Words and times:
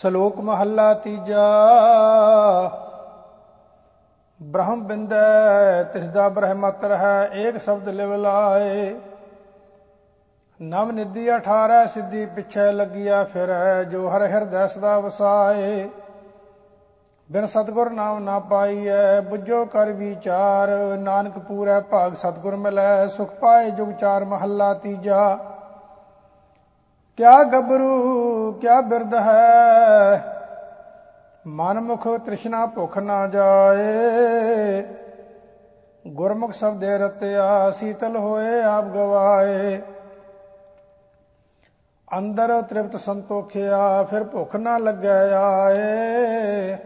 ਸ਼ਲੋਕ 0.00 0.40
ਮਹੱਲਾ 0.40 0.92
ਤੀਜਾ। 0.94 1.42
ਬ੍ਰਹਮ 4.40 4.82
ਬਿੰਦੈ 4.82 5.82
ਤਿਸ 5.82 6.08
ਦਾ 6.08 6.28
ਬ੍ਰਹਮਤਰ 6.28 6.92
ਹੈ, 6.92 7.30
ਏਕ 7.34 7.58
ਸ਼ਬਦ 7.58 7.88
ਲਿਵ 7.88 8.14
ਲਾਏ। 8.14 8.94
ਨਵ 10.60 10.90
ਨਿਧੀ 10.90 11.28
18 11.36 11.86
ਸਿੱਧੀ 11.86 12.26
ਪਿਛੈ 12.26 12.72
ਲੱਗਿਆ 12.72 13.22
ਫਿਰ, 13.24 13.48
ਜੋ 13.84 14.08
ਹਰ 14.08 14.22
ਹਿਰਦੈ 14.22 14.66
ਸਦਾ 14.66 14.98
ਵਸਾਏ। 14.98 15.88
ਬਿਨ 17.30 17.46
ਸਤਗੁਰ 17.46 17.90
ਨਾਮ 17.90 18.18
ਨਾ 18.18 18.38
ਪਾਈਐ, 18.38 19.20
ਬੁੱਝੋ 19.20 19.64
ਕਰ 19.64 19.92
ਵਿਚਾਰ, 19.92 20.68
ਨਾਨਕ 20.98 21.38
ਪੂਰੈ 21.38 21.80
ਭਾਗ 21.80 22.14
ਸਤਗੁਰ 22.14 22.56
ਮਿਲੈ, 22.56 23.06
ਸੁਖ 23.06 23.30
ਪਾਏ 23.30 23.70
ਜੁਗ 23.70 23.92
ਚਾਰ 23.92 24.24
ਮਹੱਲਾ 24.24 24.74
ਤੀਜਾ। 24.74 25.38
ਕਿਆ 27.16 27.44
ਗੱਭਰੂ, 27.44 28.52
ਕਿਆ 28.52 28.80
ਬਿਰਧ 28.80 29.14
ਹੈ? 29.14 30.24
ਮਨ 31.46 31.80
ਮੁਖ 31.80 32.08
ਤ੍ਰਿਸ਼ਨਾ 32.08 32.66
ਭੁਖ 32.66 32.98
ਨਾ 32.98 33.26
ਜਾਏ। 33.26 34.82
ਗੁਰਮੁਖ 36.06 36.52
ਸ਼ਬਦੇ 36.52 36.98
ਰਤਿਆ, 36.98 37.70
ਸੀਤਲ 37.70 38.16
ਹੋਏ, 38.16 38.62
ਆਪ 38.62 38.84
ਗਵਾਏ। 38.84 39.82
ਅੰਦਰ 42.18 42.62
ਤ੍ਰਿਪਤ 42.62 42.96
ਸੰਤੋਖਿਆ, 42.96 44.02
ਫਿਰ 44.02 44.24
ਭੁਖ 44.24 44.56
ਨਾ 44.56 44.78
ਲੱਗੈ 44.78 45.32
ਆਏ। 45.32 46.76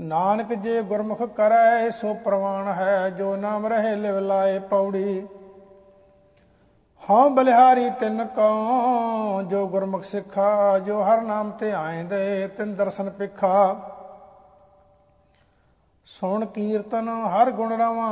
ਨਾਨਕ 0.00 0.54
ਜੇ 0.54 0.82
ਗੁਰਮੁਖ 0.82 1.22
ਕਰੈ, 1.22 1.90
ਸੋ 1.90 2.14
ਪ੍ਰਵਾਨ 2.14 2.68
ਹੈ, 2.68 3.10
ਜੋ 3.10 3.36
ਨਾਮ 3.36 3.66
ਰਹੇ 3.66 3.96
ਲਿਵ 3.96 4.18
ਲਾਏ 4.18 4.58
ਪੌੜੀ। 4.58 5.28
ਹਾਂ 7.02 7.30
ਬਲਿਹਾਰੀ 7.30 7.90
ਤਿੰਨ 7.90 8.24
ਕਉ 8.26 9.42
ਜੋ 9.42 9.66
ਗੁਰਮੁਖ 9.68 10.02
ਸਿੱਖਾ, 10.04 10.78
ਜੋ 10.78 11.02
ਹਰ 11.02 11.20
ਨਾਮ 11.20 11.50
ਤੇ 11.50 11.72
ਆਇਂਦੇ, 11.72 12.48
ਤਿੰਨ 12.48 12.74
ਦਰਸ਼ਨ 12.74 13.10
ਪਿਖਾ 13.10 13.76
ਸੁਣ 16.06 16.44
ਕੀਰਤਨ 16.46 17.08
ਹਰ 17.08 17.50
ਗੁਣ 17.50 17.72
ਰਵਾ, 17.72 18.08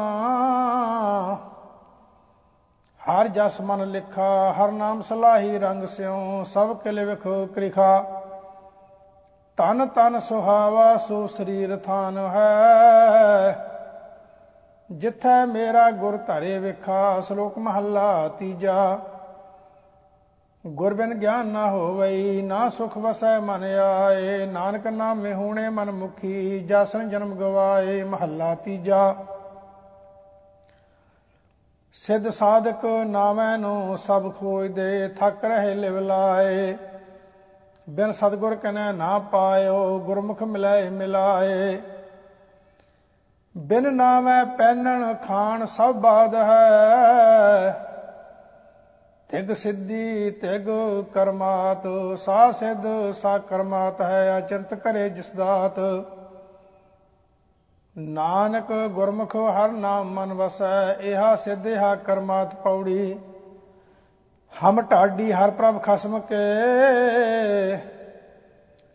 ਹਰ 3.00 3.28
ਜਸ 3.28 3.60
ਮਨ 3.60 3.84
ਲਿਖਾ, 3.90 4.52
ਹਰ 4.52 4.72
ਨਾਮ 4.72 5.00
ਸਲਾਹੀ 5.00 5.58
ਰੰਗ 5.58 5.84
ਸਿਉ, 5.84 6.44
ਸਭ 6.44 6.76
ਕਿਲੇ 6.76 7.04
ਵਿਖ 7.04 7.28
ਕ੍ਰਿਖਾ। 7.54 8.02
ਤਨ 9.56 9.86
ਤਨ 9.86 10.18
ਸੁਹਾਵਾ, 10.18 10.96
ਸੋ 10.96 11.26
ਸਰੀਰ 11.26 11.76
ਥਾਨ 11.76 12.18
ਹੈ 12.18 13.77
ਜਿੱਥੈ 14.92 15.46
ਮੇਰਾ 15.46 15.90
ਗੁਰ 15.90 16.16
ਧਰੇ 16.16 16.58
ਵਿਖਾ, 16.58 17.20
ਸ਼ਲੋਕ 17.20 17.58
ਮਹੱਲਾ 17.58 18.28
ਤੀਜਾ। 18.28 18.98
ਗੁਰ 20.66 20.94
ਬਿਨ 20.94 21.14
ਗਿਆਨ 21.14 21.46
ਨਾ 21.46 21.70
ਹੋਵਈ, 21.70 22.42
ਨਾ 22.42 22.68
ਸੁਖ 22.68 22.98
ਵਸੈ 22.98 23.38
ਮਨ 23.40 23.64
ਆਏ, 23.64 24.46
ਨਾਨਕ 24.46 24.86
ਨਾਮੇ 24.86 25.32
ਹੋਣੇ 25.34 25.68
ਮਨ 25.68 25.90
ਮੁਖੀ 25.90 26.58
ਜਸਨ 26.60 27.10
ਜਨਮ 27.10 27.34
ਗਵਾਏ, 27.34 28.02
ਮਹੱਲਾ 28.04 28.54
ਤੀਜਾ। 28.54 29.14
ਸਿੱਧ 31.92 32.28
ਸਾਧਕ 32.28 32.84
ਨਾਮੈ 33.06 33.56
ਨੂੰ 33.56 33.98
ਸਭ 33.98 34.32
ਖੋਜਦੇ, 34.34 35.08
ਥੱਕ 35.08 35.44
ਰਹੇ 35.44 35.74
ਲਿਵ 35.74 35.98
ਲਾਏ। 35.98 36.76
ਬਿਨ 37.90 38.12
ਸਤਗੁਰ 38.12 38.54
ਕਨੈ 38.54 38.92
ਨਾ 38.92 39.18
ਪਾਇਓ, 39.18 39.98
ਗੁਰਮੁਖ 39.98 40.42
ਮਿਲਾਏ 40.42 40.90
ਮਿਲਾਏ। 40.90 41.78
ਬਿਨ 43.56 43.94
ਨਾਮੈ 43.94 44.44
ਪੈਨਣ 44.44 45.14
ਖਾਣ 45.14 45.64
ਸਭ 45.66 45.94
ਬਾਦ 45.94 46.34
ਹੈ। 46.34 47.72
ਤਿਗ 49.28 49.52
ਸਿੱਧੀ, 49.52 50.30
ਤਿਗ 50.30 50.68
ਕਰਮਾਤ, 51.14 51.86
ਸਾ 52.18 52.52
ਸਿੱਧ, 52.52 52.86
ਸਾ 53.12 53.38
ਕਰਮਾਤ 53.38 54.00
ਹੈ, 54.00 54.38
ਅਚੰਤ 54.38 54.74
ਕਰੇ 54.74 55.08
ਜਿਸ 55.10 55.30
ਦਾਤ। 55.30 55.80
ਨਾਨਕ 57.98 58.72
ਗੁਰਮੁਖ 58.72 59.36
ਹਰ 59.36 59.72
ਨਾਮ 59.72 60.10
ਮਨ 60.10 60.32
ਵਸੈ, 60.32 60.92
ਇਹਾ 61.00 61.36
ਸਿੱਧਿਆ 61.36 61.94
ਕਰਮਾਤ 61.94 62.54
ਪੌੜੀ। 62.54 63.18
ਹਮ 64.52 64.80
ਢਾਡੀ 64.82 65.32
ਹਰ 65.32 65.50
ਪ੍ਰਭ 65.50 65.82
ਖਸਮ 65.82 66.18
ਕੇ। 66.20 66.46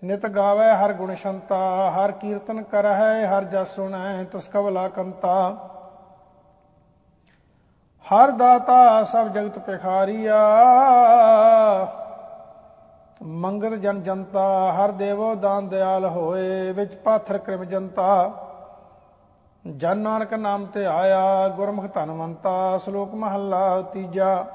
ਨਿਤ 0.03 0.25
ਗਾਵੇ 0.25 0.69
ਹਰ 0.69 0.93
ਗੁਣ 0.93 1.15
ਸ਼ੰਤਾ, 1.15 1.91
ਹਰ 1.91 2.11
ਕੀਰਤਨ 2.11 2.63
ਕਰਹਿ, 2.63 3.27
ਹਰ 3.27 3.43
ਜਸ 3.43 3.75
ਸੁਣੈ 3.75 4.23
ਤਿਸ 4.23 4.47
ਕਵਲਾ 4.47 4.87
ਕੰਤਾ। 4.87 5.51
ਹਰ 8.05 8.31
ਦਾਤਾ 8.31 9.03
ਸਭ 9.03 9.27
ਜਗਤ 9.27 9.59
ਪਿਖਾਰੀਆ 9.59 10.39
ਮੰਗਤ 13.23 13.73
ਜਨ 13.75 14.03
ਜਨਤਾ, 14.03 14.73
ਹਰ 14.73 14.91
ਦੇਵੋ 14.91 15.35
ਦਾਨ 15.35 15.67
ਦਿਆਲ 15.67 16.05
ਹੋਏ, 16.05 16.71
ਵਿੱਚ 16.71 16.95
ਪਾਥਰ 16.95 17.37
ਕ੍ਰਿਮ 17.37 17.63
ਜਨਤਾ। 17.63 18.31
ਜਨ 19.77 19.97
ਨਾਨਕ 19.97 20.33
ਨਾਮ 20.33 20.65
ਤੇ 20.65 20.85
ਆਇਆ, 20.85 21.47
ਗੁਰਮੁਖ 21.47 21.85
ਧਨਵੰਤਾ 21.93 22.77
ਸ਼ਲੋਕ 22.77 23.13
ਮਹੱਲਾ 23.13 23.81
ਤੀਜਾ। 23.81 24.45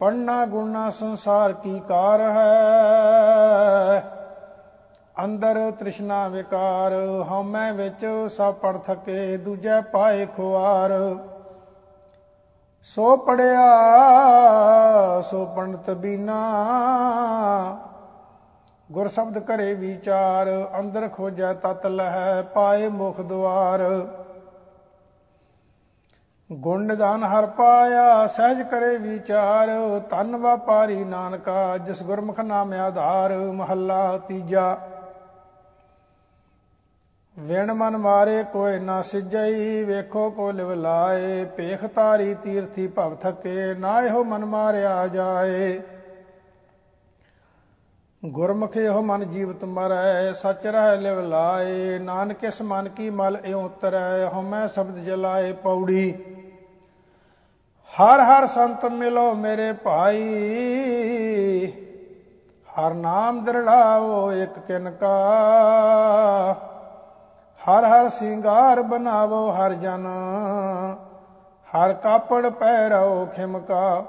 ਪੜਨਾ 0.00 0.46
ਗੁਣਾ 0.46 0.90
ਸੰਸਾਰ 0.90 1.52
ਕੀ 1.52 1.80
ਕਾਰ 1.88 2.20
ਹੈ। 2.20 3.35
ਅੰਦਰ 5.24 5.70
ਤ੍ਰਿਸ਼ਨਾ 5.70 6.28
ਵਿਕਾਰ, 6.28 6.92
ਹਉਮੈ 7.30 7.72
ਵਿੱਚ 7.72 8.06
ਸਭ 8.28 8.54
ਪੜ 8.54 8.76
ਥਕੇ, 8.78 9.36
ਦੂਜੇ 9.36 9.80
ਪਾਏ 9.92 10.26
ਖੁਆਰ। 10.26 10.92
ਸੋ 12.82 13.16
ਪੜਿਆ, 13.16 13.70
ਸੋ 15.20 15.44
ਪੰਡਤ 15.46 15.90
ਬੀਨਾ। 15.90 16.36
ਗੁਰ 18.92 19.08
ਸ਼ਬਦ 19.08 19.38
ਕਰੇ 19.38 19.74
ਵਿਚਾਰ, 19.74 20.70
ਅੰਦਰ 20.80 21.08
ਖੋਜੈ 21.08 21.52
ਤਤ 21.52 21.86
ਲਹਿ, 21.86 22.42
ਪਾਏ 22.54 22.88
ਮੁਖ 22.88 23.20
ਦੁਆਰ। 23.20 23.80
ਗੁਣ 26.52 26.84
ਨਿਦਾਨ 26.84 27.24
ਹਰ 27.24 27.46
ਪਾਇਆ, 27.46 28.26
ਸਹਿਜ 28.26 28.62
ਕਰੇ 28.62 28.96
ਵਿਚਾਰ 28.96 29.68
ਤਨ 30.10 30.36
ਵਪਾਰੀ 30.36 31.04
ਨਾਨਕਾ, 31.04 31.76
ਜਿਸ 31.76 32.02
ਗੁਰਮੁਖ 32.02 32.40
ਨਾਮ 32.40 32.72
ਆਧਾਰ, 32.72 33.32
ਮਹੱਲਾ 33.32 34.18
ਤੀਜਾ। 34.18 34.78
ਵਿਣ 37.36 37.72
ਮਨ 37.72 37.96
ਮਾਰੇ 37.96 38.42
ਕੋਈ 38.42 38.78
ਨਾ 38.78 39.00
ਸਿਜਈ, 39.02 39.82
ਵੇਖੋ 39.84 40.28
ਕੋ 40.30 40.50
ਲਿਵ 40.50 40.72
ਲਾਏ 40.72 41.44
ਪੇਖ 41.44 41.84
ਤਾਰੀ 41.84 42.34
ਤੀਰਥੀ 42.34 42.86
ਭਵ 42.86 43.14
ਥਕੇ, 43.14 43.74
ਨਾ 43.74 44.00
ਇਹੋ 44.02 44.22
ਮਨ 44.24 44.44
ਮਾਰਿਆ 44.44 45.06
ਜਾਏ। 45.06 45.80
ਗੁਰਮੁਖ 48.22 48.76
ਇਹੋ 48.76 49.02
ਮਨ 49.02 49.24
ਜੀਵਤ 49.30 49.64
ਮਰੈ, 49.64 50.32
ਸਚ 50.32 50.66
ਰਹਿ 50.66 50.96
ਲਿਵ 50.96 51.20
ਲਾਏ, 51.20 51.98
ਨਾਨਕ 51.98 52.44
ਇਸ 52.44 52.62
ਮਨ 52.62 52.88
ਕੀ 52.88 53.10
ਮਲ 53.10 53.36
ਇਉ 53.44 53.60
ਉਤਰੈ, 53.60 54.26
ਹਉਮੈ 54.26 54.66
ਸ਼ਬਦ 54.66 55.04
ਜਲਾਏ 55.04 55.52
ਪੌੜੀ। 55.52 56.10
ਹਰ 57.90 58.20
ਹਰ 58.20 58.46
ਸੰਤ 58.46 58.84
ਮਿਲੋ 58.84 59.34
ਮੇਰੇ 59.34 59.72
ਭਾਈ, 59.72 60.22
ਹਰ 62.68 62.94
ਨਾਮ 62.94 63.44
ਦਰੜਾਓ 63.44 64.32
ਇੱਕ 64.32 64.58
ਕਿਨ 64.58 64.90
ਕਾ। 64.90 65.14
ਹਰ 67.66 67.84
ਹਰ 67.84 68.08
ਸਿੰਗਾਰ 68.08 68.82
ਬਣਾਵੋ 68.82 69.50
ਹਰ 69.50 69.72
ਜਨ। 69.72 70.06
ਹਰ 71.66 71.92
ਕਾਪੜ 71.92 72.48
ਪਹਿਰਾਓ 72.48 73.26
ਖਿਮਕਾ। 73.26 74.04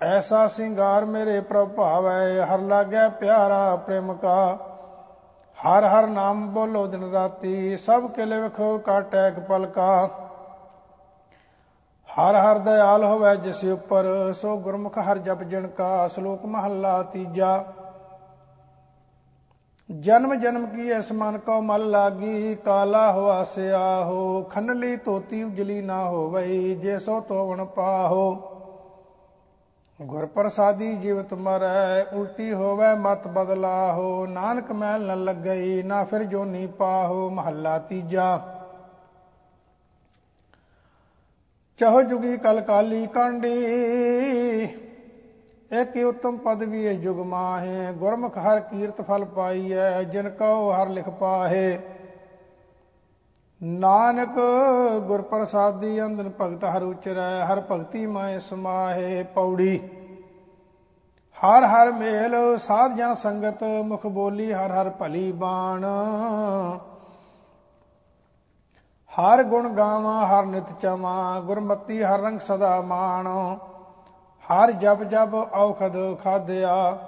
ਐਸਾ 0.00 0.46
ਸਿੰਗਾਰ 0.46 1.04
ਮੇਰੇ 1.04 1.40
ਪ੍ਰਭ 1.40 1.68
ਭਾਵੈ, 1.68 2.44
ਹਰ 2.44 2.58
ਲਾਗੈ 2.58 3.08
ਪਿਆਰਾ 3.08 3.76
ਪ੍ਰੇਮ 3.76 4.12
ਕਾ 4.14 4.58
ਹਰ 5.58 5.84
ਹਰ 5.84 6.06
ਨਾਮ 6.06 6.46
ਬੋਲੋ 6.48 6.86
ਦਿਨ 6.86 7.10
ਰਾਤੀ, 7.12 7.76
ਸਭ 7.76 8.10
ਕਿਲੇ 8.10 8.40
ਵਿਖੋ 8.40 8.78
ਕਾਟੈ 8.78 9.30
ਪਲਕਾ। 9.30 10.06
ਹਰ 12.08 12.34
ਹਰ 12.34 12.58
ਦਇਆਲ 12.58 13.04
ਹੋਵੇ 13.04 13.36
ਜਿਸ 13.36 13.64
ਉੱਪਰ, 13.64 14.32
ਸੋ 14.32 14.56
ਗੁਰਮੁਖ 14.56 14.98
ਹਰ 14.98 15.18
ਜਪ 15.18 15.42
ਜਨ 15.42 15.66
ਕਾ 15.68 16.08
ਸ਼ਲੋਕ 16.08 16.46
ਮਹੱਲਾ 16.46 17.02
ਤੀਜਾ। 17.02 17.64
ਜਨਮ 19.90 20.34
ਜਨਮ 20.34 20.66
ਕੀ 20.66 20.90
ਇਸ 20.90 21.12
ਮਨ 21.12 21.38
ਕੋ 21.38 21.60
ਮਲ 21.60 21.90
ਲਾਗੀ, 21.90 22.54
ਕਾਲਾ 22.54 23.12
ਹੋਆ 23.12 23.44
ਸਿਆਹੋ 23.44 24.42
ਖੰਨਲੀ 24.42 24.96
ਤੋਤੀ 24.96 25.42
ਉਜਲੀ 25.42 25.82
ਨਾ 25.82 26.04
ਹੋਵਈ, 26.04 26.74
ਜੇ 26.74 26.98
ਸੋ 26.98 27.20
ਤੋਵਣ 27.20 27.64
ਪਾਹੋ। 27.64 28.34
ਗੁਰ 30.02 30.26
ਪ੍ਰਸਾਦੀ 30.26 30.94
ਜੀਵਤ 30.94 31.34
ਮਰੈ, 31.34 32.02
ਉਲਟੀ 32.12 32.52
ਹੋਵੇ 32.52 32.94
ਮਤ 32.98 33.28
ਬਦਲਾਹੋ, 33.28 34.26
ਨਾਨਕ 34.26 34.72
ਮੈਲ 34.72 35.06
ਨ 35.06 35.24
ਲੱਗਈ, 35.24 35.82
ਨਾ 35.82 36.04
ਫਿਰ 36.04 36.22
ਜੋਨੀ 36.22 36.66
ਪਾਹੋ, 36.66 37.30
ਮਹੱਲਾ 37.30 37.78
ਤੀਜਾ। 37.78 38.56
ਚਹ 41.78 42.02
ਜੁਗੀ 42.02 42.36
ਕਲ 42.36 42.60
ਕਾਲੀ 42.60 43.06
ਕਾਂਡੀ 43.06 43.58
ਇਕ 45.72 45.96
ਉਤਮ 45.96 46.36
ਪਦਵੀ 46.36 46.86
ਹੈ 46.86 46.92
ਜੁਗ 46.92 47.18
ਮਾਹੇ? 47.18 47.92
ਗੁਰਮੁਖ 47.92 48.38
ਹਰ 48.38 48.60
ਕੀਰਤ 48.60 49.00
ਫਲ 49.02 49.24
ਪਾਈਐ, 49.24 50.02
ਜਿਨ 50.02 50.30
ਕਉ 50.30 50.72
ਹਰ 50.72 50.88
ਲਿਖ 50.88 51.08
ਪਾਹੇ। 51.08 51.78
ਨਾਨਕ 53.62 54.38
ਗੁਰ 55.06 55.22
ਪ੍ਰਸਾਦੀ 55.22 56.02
ਅੰਦਨ 56.02 56.30
ਭਗਤ 56.40 56.64
ਹਰ 56.64 56.82
ਉਚਰੈ, 56.82 57.44
ਹਰ 57.44 57.60
ਭਗਤੀ 57.60 58.06
ਮਾਏ 58.06 58.38
ਸਮਾਹੇ 58.38 59.22
ਪੌੜੀ। 59.22 59.78
ਹਰ 61.36 61.64
ਹਰ 61.64 61.92
ਮੇਲ 61.92 62.58
ਸਾਧ 62.58 62.96
ਜਨ 62.96 63.14
ਸੰਗਤ, 63.14 63.62
ਮੁਖ 63.62 64.06
ਬੋਲੀ 64.06 64.52
ਹਰ 64.52 64.72
ਹਰ 64.72 64.90
ਭਲੀ 64.90 65.32
ਬਾਣ। 65.32 65.84
ਹਰ 69.12 69.42
ਗੁਣ 69.42 69.68
ਗਾਵਾਂ, 69.68 70.26
ਹਰ 70.26 70.46
ਨਿਤ 70.46 70.72
ਚਮਾ, 70.80 71.40
ਗੁਰਮਤੀ 71.40 72.02
ਹਰ 72.02 72.20
ਰੰਗ 72.20 72.40
ਸਦਾ 72.40 72.80
ਮਾਣ। 72.80 73.28
ਹਰ 74.52 74.70
ਜਪ 74.72 75.02
ਜਪ 75.02 75.34
ਔਖਦ 75.34 75.96
ਖਾਦਿਆ 76.24 76.98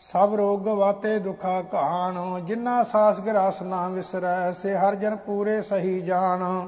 ਸਭ 0.00 0.34
ਰੋਗ 0.34 0.66
ਵਾਤੇ 0.68 1.18
ਦੁਖਾ 1.18 1.62
ਕਹਾਣ 1.62 2.40
ਜਿਨ੍ਹਾਂ 2.40 2.82
ਸਾਸ 2.84 3.20
ਗਰਾਸ 3.20 3.62
ਨਾ 3.62 3.88
ਵਿਸਰੈ, 3.88 4.52
ਸੇ 4.52 4.74
ਹਰ 4.76 4.94
ਜਨ 4.94 5.16
ਪੂਰੇ 5.16 5.62
ਸਹੀ 5.62 6.00
ਜਾਣ। 6.00 6.66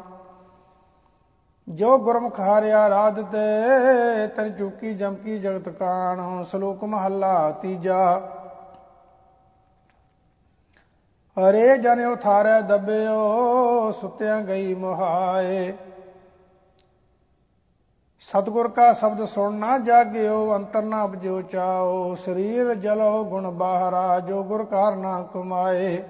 ਜੋ 1.68 1.98
ਗੁਰਮੁਖ 1.98 2.40
ਹਾਰਿਆ 2.40 2.88
ਰਾਧ 2.90 3.20
ਤੇ 3.22 4.26
ਤਰ 4.26 4.48
ਚੁਕੀ 4.48 4.94
ਜਮਕੀ 4.94 5.38
ਜਗਤ 5.38 5.68
ਕਾਣ, 5.68 6.44
ਸ਼ਲੋਕ 6.44 6.84
ਮਹੱਲਾ 6.84 7.50
ਤੀਜਾ। 7.50 8.20
ਅਰੇ 11.36 11.76
ਜਨ 11.78 12.04
ਉਥਾਰੈ 12.06 12.60
ਦਬਿਓ, 12.60 13.90
ਸੁਤਿਆਂ 13.90 14.40
ਗਈ 14.40 14.74
ਮੁਹਾਏ। 14.74 15.72
ਸਤਗੁਰ 18.30 18.68
ਕਾ 18.68 18.92
ਸ਼ਬਦ 18.92 19.24
ਸੁਣ 19.24 19.54
ਨਾ 19.54 19.78
ਜਾਗਿਓ, 19.78 20.56
ਅੰਤਰ 20.56 20.82
ਨਾ 20.82 21.06
ਬਜੋ 21.06 21.42
ਚਾਓ। 21.42 22.14
ਸਰੀਰ 22.14 22.74
ਜਲੋ 22.74 23.24
ਗੁਣ 23.24 23.50
ਬਾਹਰਾ, 23.50 24.20
ਜੋ 24.20 24.42
ਗੁਰ 24.42 24.64
ਕਾਰਨਾ 24.64 25.22
ਕਮਾਏ। 25.34 26.02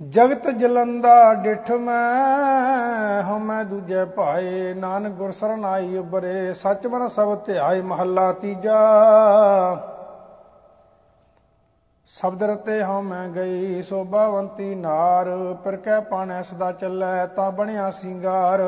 ਜਗਤ 0.00 0.50
ਜਲੰਦਾ 0.50 1.34
ਡਿਠ 1.34 1.70
ਮੈਂ 1.70 3.22
ਹਮੈ 3.22 3.64
ਦੂਜੇ 3.64 4.04
ਭਾਏ। 4.04 4.74
ਨਾਨਕ 4.74 5.12
ਗੁਰ 5.12 5.32
ਸਰਨਾਈ 5.32 5.96
ਉਬਰੇ 5.96 6.54
ਸੱਚ 6.54 6.86
ਮਨ 6.86 7.08
ਸਭ 7.08 7.36
ਧਿਆਏ, 7.44 7.82
ਮਹੱਲਾ 7.82 8.32
ਤੀਜਾ। 8.32 8.78
ਸ਼ਬਦ 12.06 12.42
ਰਤੇ 12.42 12.82
ਹਉ 12.82 13.00
ਮੈਂ 13.00 13.28
ਗਈ, 13.28 13.82
ਸੋਭਾਵੰਤੀ 13.82 14.74
ਨਾਰ। 14.74 15.54
ਪਰ 15.64 15.76
ਕੈ 15.76 16.00
ਪਾਣੈ 16.00 16.42
ਸਦਾ 16.42 16.72
ਚੱਲੈ, 16.72 17.26
ਤਾਂ 17.26 17.50
ਬਣਿਆ 17.52 17.90
ਸਿੰਗਾਰ। 17.90 18.60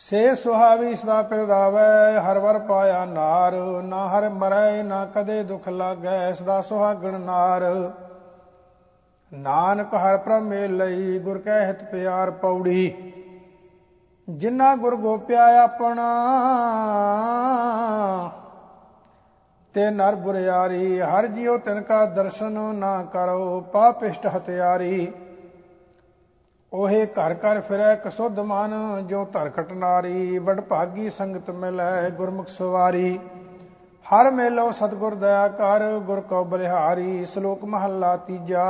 ਸੇ 0.00 0.34
ਸੁਹਾਵੀ 0.34 0.96
ਸਦਾ 0.96 1.22
ਪਿਰ 1.22 1.38
ਰਾਵੈ, 1.38 2.20
ਹਰ 2.20 2.38
ਵਰ 2.38 2.58
ਪਾਇਆ 2.58 3.04
ਨਾਰ, 3.04 3.52
ਨਾ 3.82 4.08
ਹਰ 4.08 4.28
ਮਰੈ, 4.28 4.82
ਨਾ 4.82 5.04
ਕਦੇ 5.04 5.42
ਦੁਖ 5.42 5.68
ਲਾਗੈ, 5.68 6.32
ਸਦਾ 6.32 6.60
ਸੁਹਾਗਣ 6.60 7.20
ਨਾਰ। 7.20 7.90
ਨਾਨਕ 9.32 9.94
ਹਰ 9.94 10.16
ਪ੍ਰਮੇ 10.16 10.68
ਲਈ, 10.68 11.18
ਗੁਰ 11.18 11.38
ਕੈ 11.38 11.66
ਹਿਤ 11.66 11.84
ਪਿਆਰ 11.84 12.30
ਪੌੜੀ। 12.30 13.12
ਜਿਨ੍ਹਾਂ 14.28 14.76
ਗੁਰ 14.76 14.96
ਗੋਪਿਆ 14.96 15.62
ਆਪਣਾ, 15.64 16.08
ਤੇ 19.74 19.90
ਨਰ 19.90 20.14
ਬੁਰਿਆਰੀ, 20.14 21.00
ਹਰ 21.00 21.26
ਜਿਉ 21.26 21.58
ਤਿਨ 21.58 21.82
ਕਾ 21.82 22.04
ਦਰਸ਼ਨ 22.04 22.74
ਨਾ 22.74 23.02
ਕਰੋ, 23.02 23.60
ਪਾਪਿਸ਼ਟ 23.60 24.26
ਹਤਿਆਰੀ 24.36 25.12
ਉਹੇ 26.72 27.06
ਘਰ 27.06 27.34
ਘਰ 27.34 27.60
ਫਿਰੈ 27.60 27.94
ਕਸੁੱਧ 27.94 28.38
ਮਨ 28.40 28.72
ਜੋ 29.06 29.24
ਧਰਕਟ 29.24 29.72
ਨਾਰੀ, 29.72 30.38
ਵਡ 30.38 30.60
ਭਾਗੀ 30.60 31.10
ਸੰਗਤ 31.10 31.50
ਮਿਲੈ 31.50 32.10
ਗੁਰਮੁਖ 32.10 32.48
ਸਵਾਰੀ। 32.48 33.18
ਹਰ 34.06 34.30
ਮੇਲੋ 34.30 34.70
ਸਤਗੁਰ 34.70 35.14
ਦਇਆ 35.14 35.48
ਕਰ, 35.48 35.98
ਗੁਰ 35.98 36.20
ਕੋ 36.20 36.44
ਬਲਿਹਾਰੀ, 36.44 37.24
ਸ਼ਲੋਕ 37.24 37.64
ਮਹੱਲਾ 37.64 38.16
ਤੀਜਾ। 38.16 38.62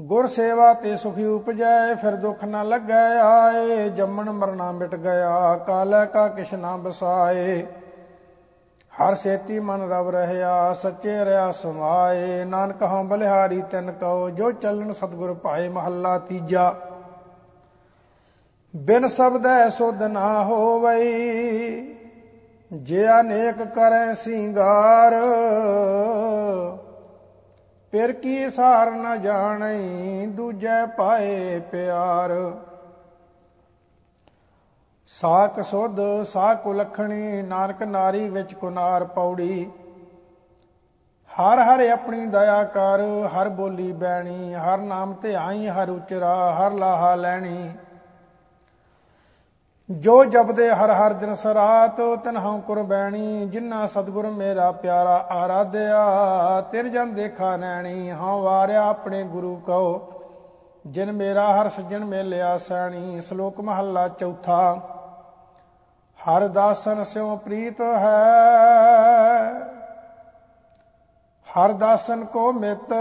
ਗੁਰ 0.00 0.26
ਸੇਵਾ 0.26 0.72
ਤੇ 0.74 0.96
ਸੁਖੀ 0.96 1.24
ਉਪਜੈ, 1.24 1.94
ਫਿਰ 1.94 2.16
ਦੁੱਖ 2.16 2.44
ਨਾ 2.44 2.62
ਲੱਗੈ 2.62 3.18
ਆਏ, 3.20 3.88
ਜੰਮਣ 3.88 4.30
ਮਰਨਾ 4.30 4.70
ਮਿਟ 4.72 4.94
ਗਿਆ, 4.94 5.56
ਕਾਲੈ 5.56 6.04
ਕਾ 6.04 6.28
ਕਿਛ 6.28 6.54
ਨਾ 6.54 6.76
ਬਸਾਏ। 6.76 7.66
ਹਰ 9.00 9.14
ਸੇਤੀ 9.14 9.60
ਮਨ 9.60 9.90
ਰਵ 9.90 10.10
ਰਹਿਆ, 10.10 10.72
ਸੱਚੇ 10.72 11.24
ਰਿਆ 11.24 11.52
ਸਮਾਏ। 11.52 12.44
ਨਾਨਕ 12.44 12.82
ਹਉ 12.82 13.02
ਬਲਿਹਾਰੀ, 13.02 13.62
ਤਨ 13.70 13.92
ਕਉ, 13.92 14.30
ਜੋ 14.30 14.52
ਚੱਲਣ 14.52 14.92
ਸਤਗੁਰ 14.92 15.34
ਭਾਏ 15.34 15.68
ਮਹੱਲਾ 15.68 16.18
ਤੀਜਾ। 16.18 16.74
ਬਿਨ 18.76 19.08
ਸਬਦੈ 19.08 19.68
ਸੁਧ 19.68 20.02
ਨਾ 20.02 20.44
ਹੋਵਈ 20.44 21.94
ਜੇ 22.72 23.08
ਅਨੇਕ 23.20 23.62
ਕਰੈ 23.62 24.14
ਸਿੰਗਾਰ। 24.14 25.14
ਪਿਰ 27.90 28.12
ਕੀ 28.12 28.50
ਸਾਰ 28.50 28.90
ਨ 28.90 29.20
ਜਾਣਈ, 29.20 30.26
ਦੂਜੈ 30.26 30.86
ਪਾਏ 30.86 31.60
ਪਿਆਰ। 31.60 32.52
ਸਾਕ 35.10 35.60
ਸੁਧ 35.62 35.98
ਸਾਕ 36.22 36.66
ਲਖਣੀ 36.68 37.42
ਨਾਨਕ 37.42 37.82
ਨਾਰੀ 37.82 38.28
ਵਿੱਚ 38.28 38.52
ਕੁਨਾਰ 38.54 39.04
ਪੌੜੀ। 39.04 39.70
ਹਰ 41.30 41.58
ਹਰ 41.58 41.80
ਆਪਣੀ 41.88 42.26
ਦਇਆ 42.26 42.62
ਕਰ, 42.64 43.00
ਹਰ 43.28 43.48
ਬੋਲੀ 43.48 43.90
ਬੈਣੀ, 43.92 44.54
ਹਰ 44.54 44.78
ਨਾਮ 44.78 45.12
ਤੇ 45.12 45.34
ਆਈ 45.34 45.68
ਹਰ 45.68 45.90
ਉਚਰਾ, 45.90 46.52
ਹਰ 46.52 46.72
ਲਾਹਾ 46.72 47.14
ਲੈਣੀ। 47.14 47.72
ਜੋ 49.88 50.24
ਜਪਦੇ 50.24 50.70
ਹਰ 50.70 50.90
ਹਰ 50.90 51.12
ਦਿਨ 51.12 51.34
ਸਰਾਤ, 51.34 52.00
ਤਨਹਾਂ 52.24 52.58
ਕੁਰਬੈਣੀ 52.60 53.46
ਜਿਨ੍ਹਾਂ 53.46 53.86
ਸਤਗੁਰ 53.86 54.26
ਮੇਰਾ 54.26 54.70
ਪਿਆਰਾ 54.72 55.16
ਆਰਾਧਿਆ, 55.30 56.60
ਤਿਰ 56.72 56.88
ਜਨ 56.88 57.14
ਦੇਖਾ 57.14 57.56
ਨੈਣੀ 57.56 58.10
ਹਾਂ 58.10 58.36
ਵਾਰਿਆ 58.38 58.86
ਆਪਣੇ 58.86 59.22
ਗੁਰੂ 59.24 59.56
ਕਉ। 59.56 60.00
ਜਿਨ 60.86 61.12
ਮੇਰਾ 61.12 61.50
ਹਰ 61.52 61.68
ਸੱਜਣ 61.68 62.04
ਮੇਲਿਆ 62.04 62.56
ਸੈਣੀ, 62.58 63.20
ਸ਼ਲੋਕ 63.20 63.60
ਮਹੱਲਾ 63.60 64.08
ਚੌਥਾ। 64.08 64.78
ਹਰ 66.20 66.46
ਦਾਸਨ 66.48 67.02
ਸਿਉ 67.04 67.36
ਪ੍ਰੀਤ 67.36 67.80
ਹੈ। 67.80 69.50
ਹਰ 71.48 71.72
ਦਾਸਨ 71.72 72.24
ਕੋ 72.24 72.52
ਮਿਤ, 72.52 72.92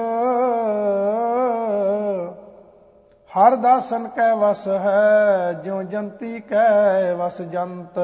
ਹਰ 3.31 3.55
ਦਾਸਨ 3.55 4.07
ਕੈ 4.07 4.33
ਵਸ 4.35 4.67
ਹੈ, 4.67 5.53
ਜਿਉ 5.53 5.81
ਜੰਤੀ 5.83 6.39
ਕੈ 6.41 7.13
ਵਸ 7.13 7.41
ਜੰਤ। 7.41 7.99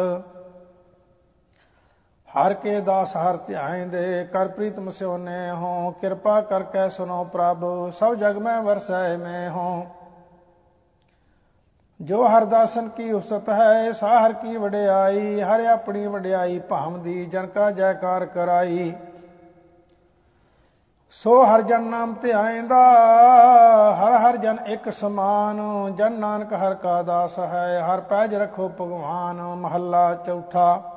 ਹਰ 2.29 2.53
ਕੇ 2.53 2.79
ਦਾਸ 2.81 3.15
ਹਰ 3.17 3.37
ਧਿਆਇ 3.37 3.85
ਦੇ, 3.85 4.23
ਕਰ 4.23 4.47
ਪ੍ਰੀਤਮ 4.47 4.89
ਸਿਉਨੇ 4.89 5.49
ਹੋ, 5.51 5.91
ਕਿਰਪਾ 6.01 6.39
ਕਰਕੇ 6.41 6.89
ਸੁਨੋ 6.89 7.23
ਪ੍ਰਭ, 7.23 7.65
ਸਭ 7.91 8.13
ਜਗ 8.13 8.37
ਮੈਂ 8.37 8.61
ਵਰਸੈ 8.61 9.17
ਮੈਂ 9.17 9.49
ਹੋ। 9.49 9.85
ਜੋ 12.01 12.27
ਹਰ 12.27 12.45
ਦਾਸਨ 12.45 12.89
ਕੀ 12.89 13.11
ਉਸਤ 13.11 13.49
ਹੈ, 13.49 13.91
ਸਾਹਰ 13.91 14.33
ਕੀ 14.33 14.57
ਵਡਿਆਈ, 14.57 15.41
ਹਰ 15.41 15.59
ਆਪਣੀ 15.59 16.07
ਵਡਿਆਈ 16.07 16.59
ਭਾਵਦੀ 16.59 17.25
ਜਨ 17.25 17.45
ਕਾ 17.45 17.71
ਜੈਕਾਰ 17.71 18.25
ਕਰਾਈ। 18.25 18.93
ਸੋ 21.11 21.43
ਹਰ 21.45 21.61
ਜਨ 21.61 21.83
ਨਾਮ 21.83 22.13
ਤੇ 22.13 22.31
ਆਇਂਦਾ, 22.31 22.81
ਹਰ 23.99 24.13
ਹਰ 24.13 24.37
ਜਨ 24.37 24.57
ਇੱਕ 24.65 24.89
ਸਮਾਨ, 24.89 25.61
ਜਨ 25.95 26.13
ਨਾਨਕ 26.13 26.53
ਹਰ 26.53 26.73
ਕਾ 26.73 27.01
ਦਾਸ 27.01 27.39
ਹੈ, 27.39 27.81
ਹਰ 27.81 28.01
ਪੈਜ 28.01 28.35
ਰਖੋ 28.35 28.69
ਭਗਵਾਨ, 28.69 29.41
ਮਹੱਲਾ 29.55 30.13
ਚੌਥਾ। 30.15 30.94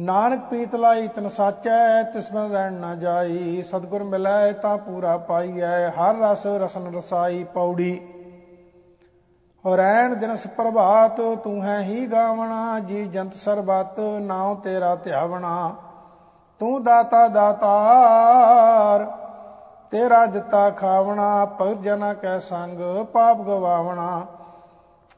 ਨਾਨਕ 0.00 0.40
ਪੀਤ 0.50 0.74
ਲਾਈ 0.74 1.08
ਤਨ 1.08 1.28
ਸਾਚੈ, 1.28 2.02
ਤਿਸ 2.02 2.32
ਬਿਨ 2.32 2.52
ਰਹਿਣ 2.52 2.72
ਨਾ 2.72 2.94
ਜਾਈ। 2.94 3.62
ਸਤਗੁਰ 3.62 4.02
ਮਿਲੈ 4.02 4.52
ਤਾਂ 4.52 4.78
ਪੂਰਾ 4.78 5.16
ਪਾਈਐ, 5.18 5.90
ਹਰ 5.90 6.16
ਰਸ 6.16 6.46
ਰਸਨ 6.46 6.94
ਰਸਾਈ 6.94 7.44
ਪੌੜੀ। 7.44 8.08
ਰੈਣ 9.76 10.14
ਦਿਨਸ 10.14 10.46
ਪ੍ਰਭਾਤ, 10.46 11.20
ਤੂੰ 11.44 11.62
ਹੈ 11.62 11.80
ਹੀ 11.80 12.06
ਗਾਵਣਾ, 12.06 12.78
ਜੀ 12.78 13.06
ਜੰਤ 13.06 13.34
ਸਰਬਤ, 13.34 14.00
ਨਾਉ 14.20 14.54
ਤੇਰਾ 14.54 14.94
ਧਿਆਵਣਾ। 14.94 15.74
ਤੂੰ 16.60 16.82
ਦਾਤਾ 16.82 17.28
ਦਾਤਾਰ, 17.28 19.04
ਤੇਰਾ 19.90 20.26
ਦਿੱਤਾ 20.26 20.70
ਖਾਵਣਾ, 20.70 21.44
ਭਗਤ 21.44 21.82
ਜਨਾ 21.82 22.14
ਕੈ 22.14 22.38
ਸੰਗ, 22.38 23.04
ਪਾਪ 23.04 23.36
ਗਵਾਵਣਾ। 23.36 24.26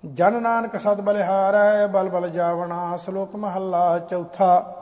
ਜਨ 0.05 0.43
ਨਾਨਕ 0.43 0.81
ਸਦ 0.81 1.01
ਬਲਿਹਾਰੈ, 1.01 1.87
ਬਲ 1.87 2.09
ਬਲ 2.09 2.31
ਜਾਵਣਾ, 2.31 2.97
ਸ਼ਲੋਕ 2.97 3.37
ਮਹੱਲਾ 3.37 3.99
ਚੌਥਾ। 3.99 4.79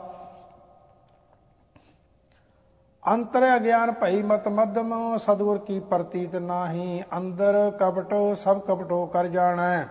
ਅੰਤਰ 3.07 3.55
ਅਗਿਆਨ 3.55 3.91
ਭਈ 3.91 4.21
ਮਤ 4.21 4.47
ਮਦਮ 4.47 5.17
ਸਤਗੁਰ 5.17 5.57
ਕੀ 5.57 5.79
ਪ੍ਰਤੀਤ 5.79 6.35
ਨਾਹੀ, 6.35 7.03
ਅੰਦਰ 7.17 7.71
ਕਪਟ, 7.79 8.13
ਸਭ 8.35 8.59
ਕਪਟੋ 8.59 9.05
ਕਰ 9.05 9.27
ਜਾਣੈ। 9.27 9.83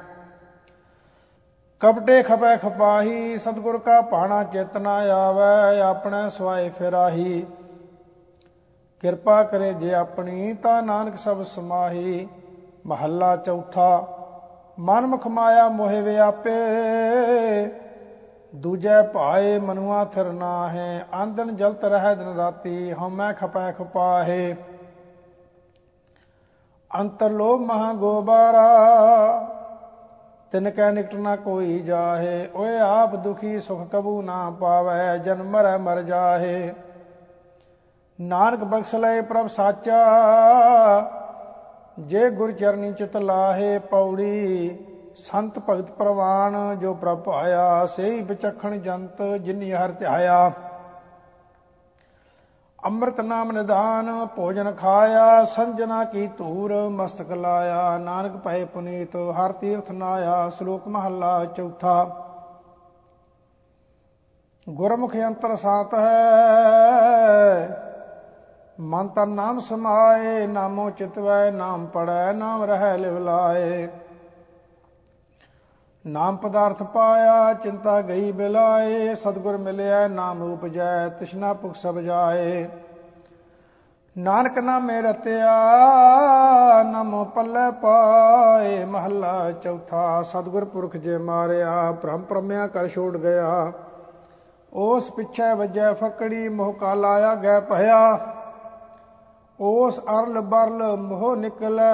ਕਪਟੇ 1.81 2.23
ਖਪੈ 2.23 2.57
ਖਪਾਹੀ, 2.57 3.39
ਸਤਗੁਰ 3.39 3.79
ਕਾ 3.79 4.01
ਪਾਣਾ 4.01 4.45
ਚੇਤਨਾ 4.45 4.95
ਆਵੈ, 4.95 5.81
ਆਪਣੇ 5.81 6.31
ਸਵਾਏ 6.31 6.71
ਫਿਰਾਹੀ। 6.71 7.47
ਕਿਰਪਾ 9.01 9.43
ਕਰੇ 9.43 9.73
ਜੇ 9.73 9.95
ਆਪਣੀ, 9.95 10.55
ਤਾਂ 10.55 10.83
ਨਾਨਕ 10.83 11.19
ਸਭ 11.19 11.43
ਸਮਾਹੀ। 11.43 12.29
ਮਹੱਲਾ 12.87 13.37
ਚੌਥਾ। 13.37 14.17
ਮਨ 14.79 15.07
ਮੁਖ 15.07 15.27
ਮਾਇਆ 15.27 15.69
ਮੋਹਿ 15.69 16.01
ਵਿਆਪੇ 16.03 16.51
ਦੂਜੈ 18.55 19.03
ਭਾਏ 19.03 19.59
ਮਨੁਆ 19.59 20.05
ਥਿਰ 20.05 20.25
ਨਾਹੇ, 20.25 21.01
ਆਂਦਨ 21.15 21.57
ਜਲਤ 21.57 21.85
ਰਹਿ 21.85 22.17
ਦਿਨ 22.17 22.37
ਰਾਤੀ 22.37 22.93
ਹਉਮੈ 22.93 23.33
ਖਪੈ 23.33 23.73
ਖਪਾਹੇ। 23.73 24.57
ਅੰਤਰ 26.91 27.31
ਲੋਭ 27.31 27.61
ਮਹਾ 27.61 27.93
ਗੋਬਾਰਾ, 27.93 28.67
ਤਿਨ 30.53 30.71
ਕੈ 30.71 30.91
ਨਿਕਟ 30.93 31.15
ਨਾ 31.15 31.37
ਕੋਈ 31.37 31.79
ਜਾਹੇ, 31.81 32.49
ਓਏ 32.55 32.79
ਆਪ 32.79 33.17
ਦੁਖੀ 33.17 33.61
ਸੁਖ 33.61 33.89
ਕਬੂ 33.93 34.23
ਨਾ 34.23 34.51
ਪਾਵੈ, 34.51 35.17
ਜਨ 35.17 35.43
ਮਰੈ 35.43 35.77
ਮਰ 35.79 36.03
ਜਾਹੇ। 36.03 36.73
ਨਾਨਕ 38.21 38.65
ਬਖਸ਼ 38.65 38.95
ਲਏ 38.95 39.21
ਪ੍ਰਭ 39.21 39.47
ਸਾਚਾ 39.47 40.01
ਜੇ 41.99 42.31
ਗੁਰ 42.31 42.53
ਚਰਨੀ 42.53 42.93
ਚਿਤ 42.93 43.17
ਲਾਹੇ 43.17 43.79
ਪੌੜੀ, 43.79 44.79
ਸੰਤ 45.17 45.59
ਭਗਤ 45.59 45.91
ਪ੍ਰਵਾਨ, 45.91 46.79
ਜੋ 46.79 46.95
ਪ੍ਰਭ 46.95 47.29
ਆਇਆ 47.29 47.87
ਸਹੀ 47.87 48.21
ਵਿਚਖਣ 48.21 48.77
ਜੰਤ, 48.77 49.23
ਜਿਨੀ 49.23 49.73
ਹਰ 49.73 49.91
ਧਿਆਇਆ। 49.91 50.53
ਅੰਮ੍ਰਿਤ 52.87 53.21
ਨਾਮ 53.21 53.53
ਨਿਦਾਨ 53.53 54.27
ਭੋਜਨ 54.27 54.73
ਖਾਇਆ, 54.73 55.45
ਸੰਜਨਾ 55.45 56.05
ਕੀ 56.05 56.27
ਧੂਰ, 56.27 56.73
ਮਸਤਕ 56.91 57.33
ਲਾਇਆ, 57.33 57.99
ਨਾਨਕ 57.99 58.37
ਭਏ 58.37 58.65
ਪੁਨੀਤ, 58.65 59.17
ਹਰ 59.17 59.53
ਤੀਰਥ 59.53 59.91
ਨਾਇਆ, 59.91 60.49
ਸ਼ਲੋਕ 60.49 60.89
ਮਹੱਲਾ 60.89 61.45
ਚੌਥਾ। 61.45 62.05
ਗੁਰਮੁਖ 64.69 65.17
ਅੰਤਰ 65.17 65.57
ਸਾਤ 65.57 65.95
ਹੈ 65.95 67.90
ਮਨ 68.81 69.09
ਤਨ 69.09 69.29
ਨਾਮ 69.29 69.61
ਸਮਾਏ, 69.61 70.47
ਨਾਮੋ 70.47 70.91
ਚਿਤਵੈ 70.91 71.51
ਨਾਮ 71.51 71.87
ਪੜੈ 71.87 72.33
ਨਾਮ 72.33 72.65
ਰਹਿ, 72.65 72.99
ਲਿਵ 72.99 73.19
ਲਾਏ। 73.19 73.89
ਨਾਮ 76.07 76.37
ਪਦਾਰਥ 76.37 76.83
ਪਾਇਆ, 76.83 77.55
ਚਿੰਤਾ 77.55 78.01
ਗਈ 78.01 78.33
ਬਿਲਾਏ, 78.33 79.15
ਸਤਗੁਰ 79.15 79.57
ਮਿਲਿਆ, 79.57 80.09
ਨਾਮ 80.09 80.53
ਉਪਜੈ 80.53 81.09
ਤਿਸ਼ਨਾ 81.09 81.53
ਭੁਖ 81.53 81.75
ਸਭ 81.75 81.99
ਜਾਏ। 81.99 82.69
ਨਾਨਕ 84.19 84.59
ਨਾਮੇ 84.59 85.03
ਰਤਿਆ, 85.03 85.53
ਨਮੋ 86.83 87.25
ਪੱਲੇ 87.25 87.71
ਪਾਏ, 87.73 88.85
ਮਹੱਲਾ 88.85 89.53
ਚੌਥਾ, 89.53 90.23
ਸਤਗੁਰ 90.23 90.65
ਪੁਰਖ 90.65 90.97
ਜੇ 90.97 91.19
ਮਾਰਿਆ, 91.19 91.93
ਭ੍ਰਮ 91.93 92.23
ਪ੍ਰਮਿਆ 92.23 92.67
ਕਰ 92.67 92.89
ਛੋੜ 92.89 93.17
ਗਿਆ। 93.17 93.73
ਉਸ 94.73 95.11
ਪਿੱਛੇ 95.11 95.55
ਵਜੈ 95.55 95.93
ਫਕੜੀ, 95.93 96.49
ਮੋਹ 96.49 96.73
ਕਾ 96.73 96.95
ਲਾਇਆ 96.95 97.35
ਗੈ 97.35 97.61
ਭਇਆ। 97.61 98.19
ਉਸ 99.61 100.01
ਅਰਲ 100.01 100.41
ਬਰਲ 100.41 100.97
ਮੋਹ 100.97 101.37
ਨਿਕਲੈ, 101.37 101.93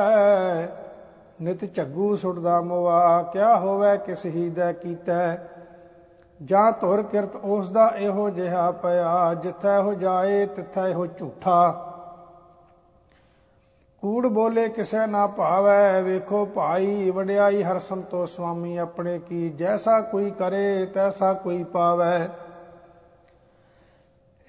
ਨਿਤ 1.42 1.74
ਝੱਗੂ 1.74 2.14
ਸੁਟਦਾ 2.16 2.60
ਮੋਆ, 2.60 3.22
ਕਿਆ 3.22 3.56
ਹੋਵੇ 3.56 3.96
ਕਿਸ 3.98 4.26
ਹੀ 4.26 4.50
ਦਾ 4.50 4.72
ਕੀਤਾ। 4.72 5.36
ਜਾਂ 6.42 6.72
ਧੁਰ 6.72 7.02
ਕਿਰਤ 7.02 7.36
ਉਸ 7.36 7.70
ਦਾ 7.70 7.88
ਇਹੋ 7.96 8.30
ਜਿਹਾ 8.30 8.70
ਪਿਆ, 8.70 9.34
ਜਿੱਥੈ 9.34 9.80
ਹੋ 9.80 9.94
ਜਾਏ 9.94 10.46
ਤਿੱਥੈ 10.46 10.92
ਹੋ 10.92 11.06
ਝੂਠਾ। 11.06 11.82
ਕੂੜ 14.02 14.26
ਬੋਲੇ 14.26 14.68
ਕਿਸੇ 14.68 15.06
ਨਾ 15.06 15.26
ਭਾਵੈ, 15.26 16.02
ਵੇਖੋ 16.02 16.46
ਭਾਈ 16.46 17.10
ਵਡਿਆਈ 17.10 17.62
ਹਰ 17.62 17.78
ਸੰਤੋ 17.78 18.26
ਸੁਆਮੀ 18.26 18.76
ਆਪਣੇ 18.76 19.18
ਕੀ, 19.18 19.48
ਜੈਸਾ 19.50 20.00
ਕੋਈ 20.00 20.30
ਕਰੇ 20.30 20.86
ਤੈਸਾ 20.86 21.32
ਕੋਈ 21.32 21.64
ਪਾਵੈ। 21.64 22.28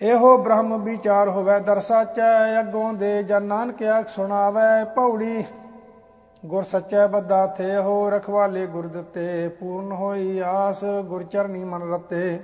ਇਹੋ 0.01 0.37
ਬ੍ਰਹਮ 0.37 0.77
ਵਿਚਾਰ 0.83 1.29
ਹੋਵੇ 1.29 1.59
ਦਰਸਾਚੈ 1.59 2.59
ਅਗੋਂ 2.59 2.93
ਦੇ 2.93 3.23
ਜਨ 3.23 3.43
ਨਾਨਕ 3.43 3.81
ਆਖ 3.83 4.07
ਸੁਣਾਵੇ 4.07 4.83
ਪੌੜੀ 4.95 5.43
ਗੁਰ 6.45 6.63
ਸੱਚੇ 6.63 7.07
ਬੱਦਾ 7.07 7.45
ਥੇ 7.47 7.77
ਹੋ 7.77 8.09
ਰਖਵਾਲੇ 8.09 8.65
ਗੁਰ 8.67 8.87
ਦਿੱਤੇ, 8.87 9.47
ਪੂਰਨ 9.49 9.91
ਹੋਈ 9.91 10.39
ਆਸ 10.39 10.83
ਗੁਰ 11.05 11.23
ਚਰਨੀ 11.23 11.63
ਮਨ 11.63 11.83
ਰਤੇ। 11.93 12.39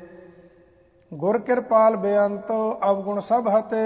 ਗੁਰ 1.14 1.38
ਕਿਰਪਾਲ 1.38 1.96
ਬੇਅੰਤ, 1.96 2.52
ਅਵਗੁਣ 2.90 3.20
ਸਭ 3.20 3.48
ਹਤੇ। 3.50 3.84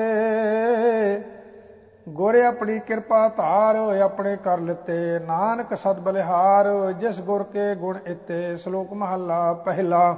ਗੁਰ 2.09 2.35
ਆਪਣੀ 2.35 2.79
ਕਿਰਪਾ 2.79 3.27
ਧਾਰ, 3.27 3.75
ਆਪਣੇ 4.01 4.35
ਕਰ 4.35 4.59
ਲਿਤੇ। 4.59 5.19
ਨਾਨਕ 5.19 5.75
ਸਦ 5.77 5.99
ਬਲਿਹਾਰ, 5.99 6.67
ਜਿਸ 6.91 7.21
ਗੁਰ 7.21 7.43
ਕੇ 7.43 7.73
ਗੁਣ 7.75 7.97
ਇਤੇ, 8.07 8.57
ਸ਼ਲੋਕ 8.57 8.93
ਮਹੱਲਾ 8.93 9.53
ਪਹਿਲਾ। 9.53 10.15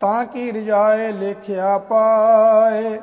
ਤਾਂ 0.00 0.24
ਕੀ 0.24 0.52
ਰਜਾਏ 0.52 1.12
ਲਿਖਿਆ 1.12 1.78
ਪਾਏ? 1.78 3.00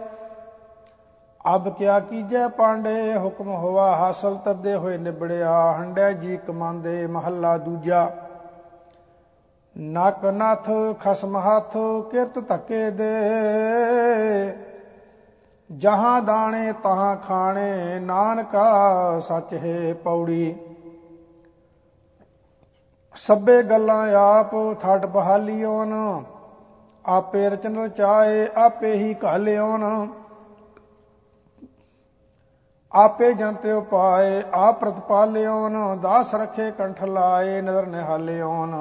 ਅਬ 1.56 1.78
ਕਿਆ 1.78 2.00
ਕੀਜੈ 2.00 2.48
ਪਾਂਡੇ? 2.48 3.18
ਹੁਕਮ 3.18 3.48
ਹੋਆ 3.48 3.96
ਹਾਸਲ 3.96 4.38
ਤਦੇ 4.46 4.76
ਹੋਏ 4.76 4.98
ਨਿਬੜਿਆ। 4.98 5.72
ਹੰਡੈ 5.72 6.12
ਜੀ 6.12 6.38
ਕਮਾਂਦੇ 6.38 7.08
ਮਹੱਲਾ 7.08 7.58
ਦੂਜਾ। 7.58 8.12
ਨਕ 9.80 10.26
ਨਥ 10.26 10.70
ਖਸਮ 11.00 11.38
ਹੱਥ 11.38 11.78
ਕਿਰਤ 12.12 12.48
ਧੱਕੇ 12.48 12.90
ਦੇ। 12.92 13.14
ਜਹਾਂ 15.78 16.22
ਦਾਣੇ 16.22 16.72
ਤਹਾਂ 16.72 17.16
ਖਾਣੇ, 17.16 18.00
ਨਾਨਕਾ 18.00 18.70
ਸੱਚ 19.20 19.54
ਹੈ 19.54 19.94
ਪੌੜੀ। 19.94 20.56
ਸਭੇ 23.16 23.64
ਗੱਲਾਂ 23.64 24.14
ਆਪ 24.14 24.82
ਥੱਟ 24.82 25.06
ਬਹਾਲੀਓਨ। 25.06 26.24
ਆਪੇ 27.08 27.50
ਰਚਨ 27.50 27.78
ਰਚਾਏ, 27.78 28.48
ਆਪੇ 28.58 28.94
ਹੀ 28.94 29.16
ਘਾਲਿਓਨ 29.24 29.84
ਆਪੇ 32.92 33.34
ਜਨਤੇ 33.34 33.72
ਉਪਾਏ, 33.72 34.44
ਆਪ 34.54 34.80
ਪ੍ਰਤਪਾਲਿਓਨ 34.80 36.00
ਦਾਸ 36.02 36.34
ਰਖੇ 36.36 36.72
ਕੰਠ 36.72 37.04
ਲਾਏ, 37.04 37.62
ਨਦਰ 37.62 37.86
ਨਿਹਾਲਿਓਨ 37.86 38.76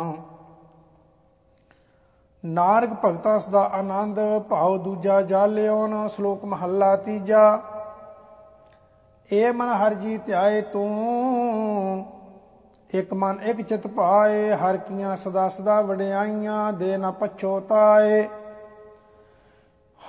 ਨਾਰਗ 2.45 2.95
ਭਗਤਾ 3.04 3.38
ਸਦਾ 3.38 3.62
ਆਨੰਦ, 3.73 4.21
ਭਾਉ 4.49 4.76
ਦੂਜਾ 4.78 5.23
ਜਾਲਿਓਨ 5.23 6.09
ਸ਼ਲੋਕ 6.09 6.45
ਮਹੱਲਾ 6.45 6.97
ਤੀਜਾ। 6.97 7.61
ਏ 9.30 9.50
ਮਨ 9.52 9.68
ਹਰ 9.68 9.95
ਜੀ 9.95 10.18
ਧਿਆਏ 10.18 10.61
ਤੂੰ। 10.62 12.16
ਇਕ 12.95 13.12
ਮਨ 13.14 13.38
ਇਕ 13.43 13.61
ਚਿਤ 13.61 13.87
ਪਾਏ, 13.87 14.52
ਹਰ 14.52 14.76
ਕੀਆਂ 14.76 15.16
ਸਦਾ 15.16 15.49
ਸਦਾ 15.49 15.81
ਵਡਿਆਈਆਂ 15.81 16.73
ਦੇ 16.73 16.97
ਨਾ 16.97 17.11
ਪਛੋਤਾਏ 17.11 18.28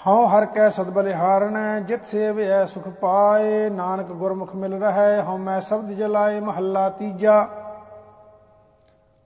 ਹਉ 0.07 0.25
ਹਰ 0.27 0.45
ਕੈ 0.45 0.69
ਸਦ 0.69 0.89
ਬਲਿਹਾਰਣੈ 0.89 1.79
ਜਿਤ 1.79 2.05
ਸੇਵਿਐ 2.05 2.65
ਸੁਖ 2.65 2.87
ਪਾਏ। 2.87 3.69
ਨਾਨਕ 3.69 4.05
ਗੁਰਮੁਖ 4.05 4.55
ਮਿਲ 4.55 4.73
ਰਹੈ, 4.83 5.21
ਹਉ 5.21 5.37
ਮੈਂ 5.37 5.61
ਸ਼ਬਦ 5.61 5.91
ਜਲਾਏ, 5.91 6.39
ਮਹੱਲਾ 6.39 6.89
ਤੀਜਾ। 6.89 7.47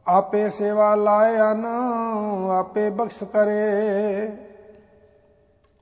ਆਪੇ 0.08 0.50
ਸੇਵਾ 0.50 0.96
ਲਾਏ 0.96 1.38
ਅਨ, 1.38 1.66
ਆਪੇ 2.60 2.90
ਬਖਸ਼ 2.90 3.24
ਕਰੇ। 3.24 4.32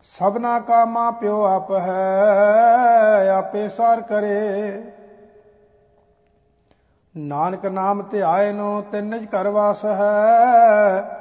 ਸਭਨਾ 0.04 0.60
ਕਾ 0.60 0.86
ਮਾਂ 0.86 1.12
ਪਿਓ 1.12 1.44
ਆਪ 1.44 1.72
ਹੈ 1.72 3.30
ਆਪੇ 3.30 3.70
ਸਾਰ 3.70 4.02
ਕਰੇ। 4.02 4.82
ਨਾਨਕ 7.20 7.66
ਨਾਮ 7.66 8.02
ਧਿਆਏ 8.02 8.52
ਨੂੰ 8.52 8.84
ਤਿੰਨਜ 8.92 9.26
ਕਰ 9.26 9.48
ਵਾਸ 9.48 9.86
ਹੈ। 9.86 11.20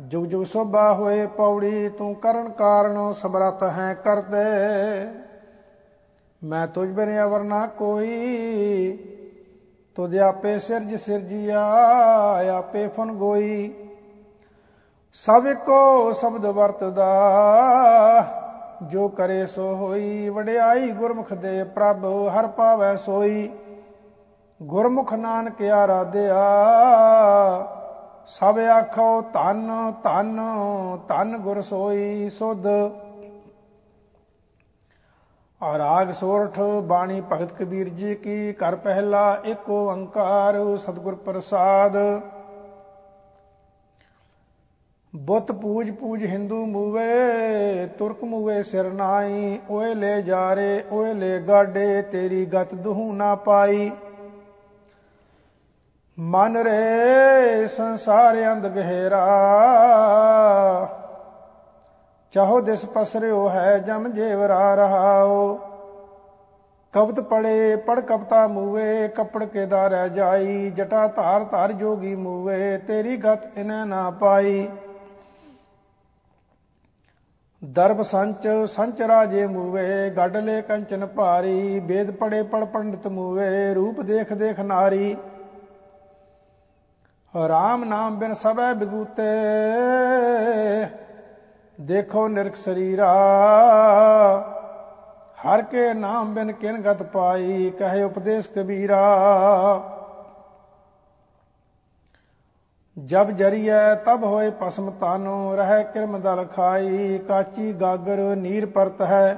ਜੁਗ 0.00 0.24
ਜੁਗ 0.24 0.44
ਸੋਭਾ 0.44 0.92
ਹੋਏ 0.94 1.26
ਪੌੜੀ, 1.26 1.88
ਤੂੰ 1.88 2.14
ਕਰਨ 2.14 2.48
ਕਾਰਨ 2.48 3.12
ਸਮਰੱਥ 3.12 3.62
ਹੈ 3.62 3.94
ਕਰਦੇ। 3.94 5.08
ਮੈਂ 6.44 6.66
ਤੁਝ 6.66 6.88
ਬਿਨ 6.88 7.22
ਅਵਰ 7.22 7.42
ਨਾ 7.42 7.66
ਕੋਈ, 7.66 8.96
ਤੁਧ 9.96 10.14
ਆਪੇ 10.16 10.58
ਸਿਰਜ 10.58 10.94
ਸਿਰਜਿਆ, 10.94 11.62
ਆਪੇ 12.58 12.88
ਫਨ 12.88 13.12
ਗੋਈ। 13.12 13.74
ਸਭ 15.14 15.46
ਕੋ 15.66 16.12
ਸ਼ਬਦ 16.12 16.46
ਵਰਤਦਾ, 16.46 17.08
ਜੋ 18.82 19.08
ਕਰੇ 19.08 19.46
ਸੋ 19.46 19.74
ਹੋਈ, 19.74 20.28
ਵਡਿਆਈ 20.28 20.90
ਗੁਰਮੁਖ 20.90 21.32
ਦੇ 21.32 21.64
ਪ੍ਰਭ 21.64 22.04
ਹਰ 22.04 22.46
ਪਾਵੈ 22.46 22.96
ਸੋਈ। 22.96 23.50
ਗੁਰਮੁਖ 24.60 25.12
ਨਾਨਕ 25.14 25.60
ਆਰਾਧਿਆ, 25.64 26.38
ਸਭ 28.28 28.58
ਆਖੋ 28.68 29.20
ਧੰਨ 29.34 29.70
ਧੰਨ 30.04 30.40
ਧੰਨ 31.08 31.36
ਗੁਰ 31.36 31.60
ਸੋਈ 31.60 32.28
ਸੁਧ। 32.28 32.66
ਰਾਗ 35.60 36.10
ਸੋਰਠ 36.12 36.58
ਬਾਣੀ 36.88 37.20
ਭਗਤ 37.30 37.52
ਕਬੀਰ 37.52 37.88
ਜੀ 37.88 38.14
ਕੀ 38.14 38.52
ਕਰ 38.52 38.76
ਪਹਿਲਾ 38.76 39.22
ਇੱਕ 39.44 39.70
ਓੰਕਾਰ 39.70 40.56
ਸਤਿਗੁਰ 40.76 41.14
ਪ੍ਰਸਾਦ। 41.14 41.96
ਬੁੱਤ 45.12 45.52
ਪੂਜ 45.52 45.90
ਪੂਜ 45.90 46.24
ਹਿੰਦੂ 46.24 46.64
ਮੂਵੇ, 46.66 47.86
ਤੁਰਕ 47.98 48.24
ਮੂਵੇ 48.24 48.62
ਸਿਰ 48.62 48.92
ਨਾਈ, 48.92 49.58
ਓਏ 49.70 49.94
ਲੈ 49.94 50.20
ਜਾਰੇ, 50.20 50.84
ਓਏ 50.92 51.14
ਲੈ 51.14 51.38
ਗਾਡੇ, 51.38 52.02
ਤੇਰੀ 52.02 52.44
ਗਤ 52.46 52.74
ਦਹੂ 52.74 53.12
ਨਾ 53.12 53.34
ਪਾਈ। 53.34 53.90
ਮਨ 56.20 56.56
ਰੇ 56.56 57.68
ਸੰਸਾਰ 57.68 58.36
ਅੰਧ 58.52 58.66
ਗਹਿਰਾ। 58.66 59.18
ਚਾਹੋ 62.32 62.60
ਦਿਸ 62.60 62.86
ਪਸਰਿਓ 62.86 63.48
ਹੈ 63.48 63.78
ਜਮ 63.78 64.08
ਜੇਵਰਾ 64.12 64.74
ਰਹਾਓ। 64.74 65.54
ਕਬਤ 66.92 67.20
ਪੜੇ 67.20 67.76
ਪੜ 67.76 68.00
ਕਪਤਾ 68.00 68.46
ਮੂਵੇ, 68.46 69.08
ਕਪੜ 69.08 69.44
ਕੇ 69.44 69.66
ਦਾ 69.66 69.86
ਰਹਿ 69.88 70.08
ਜਾਈ, 70.08 70.70
ਜਟਾ 70.70 71.06
ਧਾਰ 71.06 71.44
ਧਾਰ 71.44 71.72
ਜੋਗੀ 71.72 72.14
ਮੂਵੇ, 72.16 72.78
ਤੇਰੀ 72.78 73.16
ਗਤ 73.16 73.58
ਇਨੈ 73.58 73.84
ਨਾ 73.84 74.10
ਪਾਈ। 74.10 74.68
ਦਰਬ 77.64 78.02
ਸੰਚ 78.02 78.48
ਸੰਚ 78.66 79.02
ਰਾਜੇ 79.02 79.46
ਮੂਵੇ, 79.46 80.10
ਗੱਡ 80.10 80.36
ਲੈ 80.36 80.60
ਕੰਚਨ 80.60 81.06
ਭਾਰੀ, 81.06 81.78
ਵੇਦ 81.78 82.10
ਪੜੇ 82.10 82.42
ਪੜ 82.42 82.64
ਪੰਡਿਤ 82.64 83.06
ਮੂਵੇ, 83.06 83.74
ਰੂਪ 83.74 84.00
ਦੇਖ 84.00 84.32
ਦੇਖ 84.32 84.60
ਨਾਰੀ। 84.60 85.16
ਰਾਮ 87.34 87.84
ਨਾਮ 87.84 88.16
ਬਿਨ 88.18 88.34
ਸਭੈ 88.34 88.72
ਬਿਗੂਤੇ 88.74 89.22
ਦੇਖੋ 91.78 92.26
ਨਿਰਖ 92.28 92.54
ਸਰੀਰਾ, 92.56 93.08
ਹਰ 95.38 95.62
ਕੇ 95.62 95.92
ਨਾਮ 95.94 96.32
ਬਿਨ 96.34 96.52
ਕਿਨ 96.52 96.80
ਗਤ 96.82 97.02
ਪਾਈ, 97.02 97.70
ਕਹੇ 97.70 98.02
ਉਪਦੇਸ਼ 98.02 98.48
ਕਬੀਰਾ। 98.48 99.02
ਜਬ 102.96 103.30
ਜਰੀਐ, 103.30 103.94
ਤਬ 103.94 104.24
ਹੋਏ 104.24 104.50
ਪਸਮ 104.60 104.90
ਤਾਨੋ, 104.90 105.54
ਰਹਿ 105.56 105.84
ਕਿਰਮ 105.84 106.18
ਦਲ 106.20 106.44
ਖਾਈ, 106.46 107.18
ਕਾਚੀ 107.18 107.72
ਗਾਗਰ 107.72 108.18
ਨੀਰ 108.36 108.66
ਪਰਤ 108.66 109.02
ਹੈ, 109.02 109.36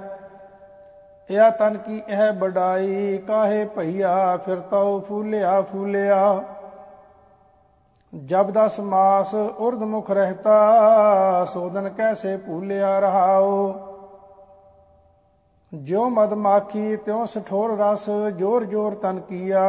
ਇਹ 1.30 1.50
ਤਨ 1.50 1.76
ਕੀ 1.76 2.00
ਇਹ 2.08 2.32
ਬਡਾਈ 2.32 3.18
ਕਾਹੇ 3.18 3.64
ਭਈਆ, 3.74 4.36
ਫਿਰ 4.36 4.60
ਤਉ 4.70 5.00
ਫੂਲਿਆ 5.00 5.60
ਫੂਲਿਆ। 5.62 6.42
ਜਬ 8.12 8.50
ਦਸ 8.50 8.80
ਮਾਸ 8.80 9.34
ਉਰਦ 9.34 9.82
ਮੁਖ 9.82 10.10
ਰਹਤਾ 10.10 11.44
ਸੋਦਨ 11.44 11.88
ਕੈਸੇ 11.88 12.36
ਭੂਲਿਆ 12.36 12.98
ਰਹਾਓ 12.98 13.74
ਜਿਉ 15.74 16.08
ਮਦ 16.08 16.32
ਮਾਖੀ, 16.32 16.96
ਤਿਉ 16.96 17.24
ਸਠੋਰ 17.24 17.78
ਰਸ, 17.78 18.10
ਜੋਰ 18.10 18.64
ਜੋਰ 18.64 18.94
ਤਨ 18.94 19.20
ਕੀਆ। 19.20 19.62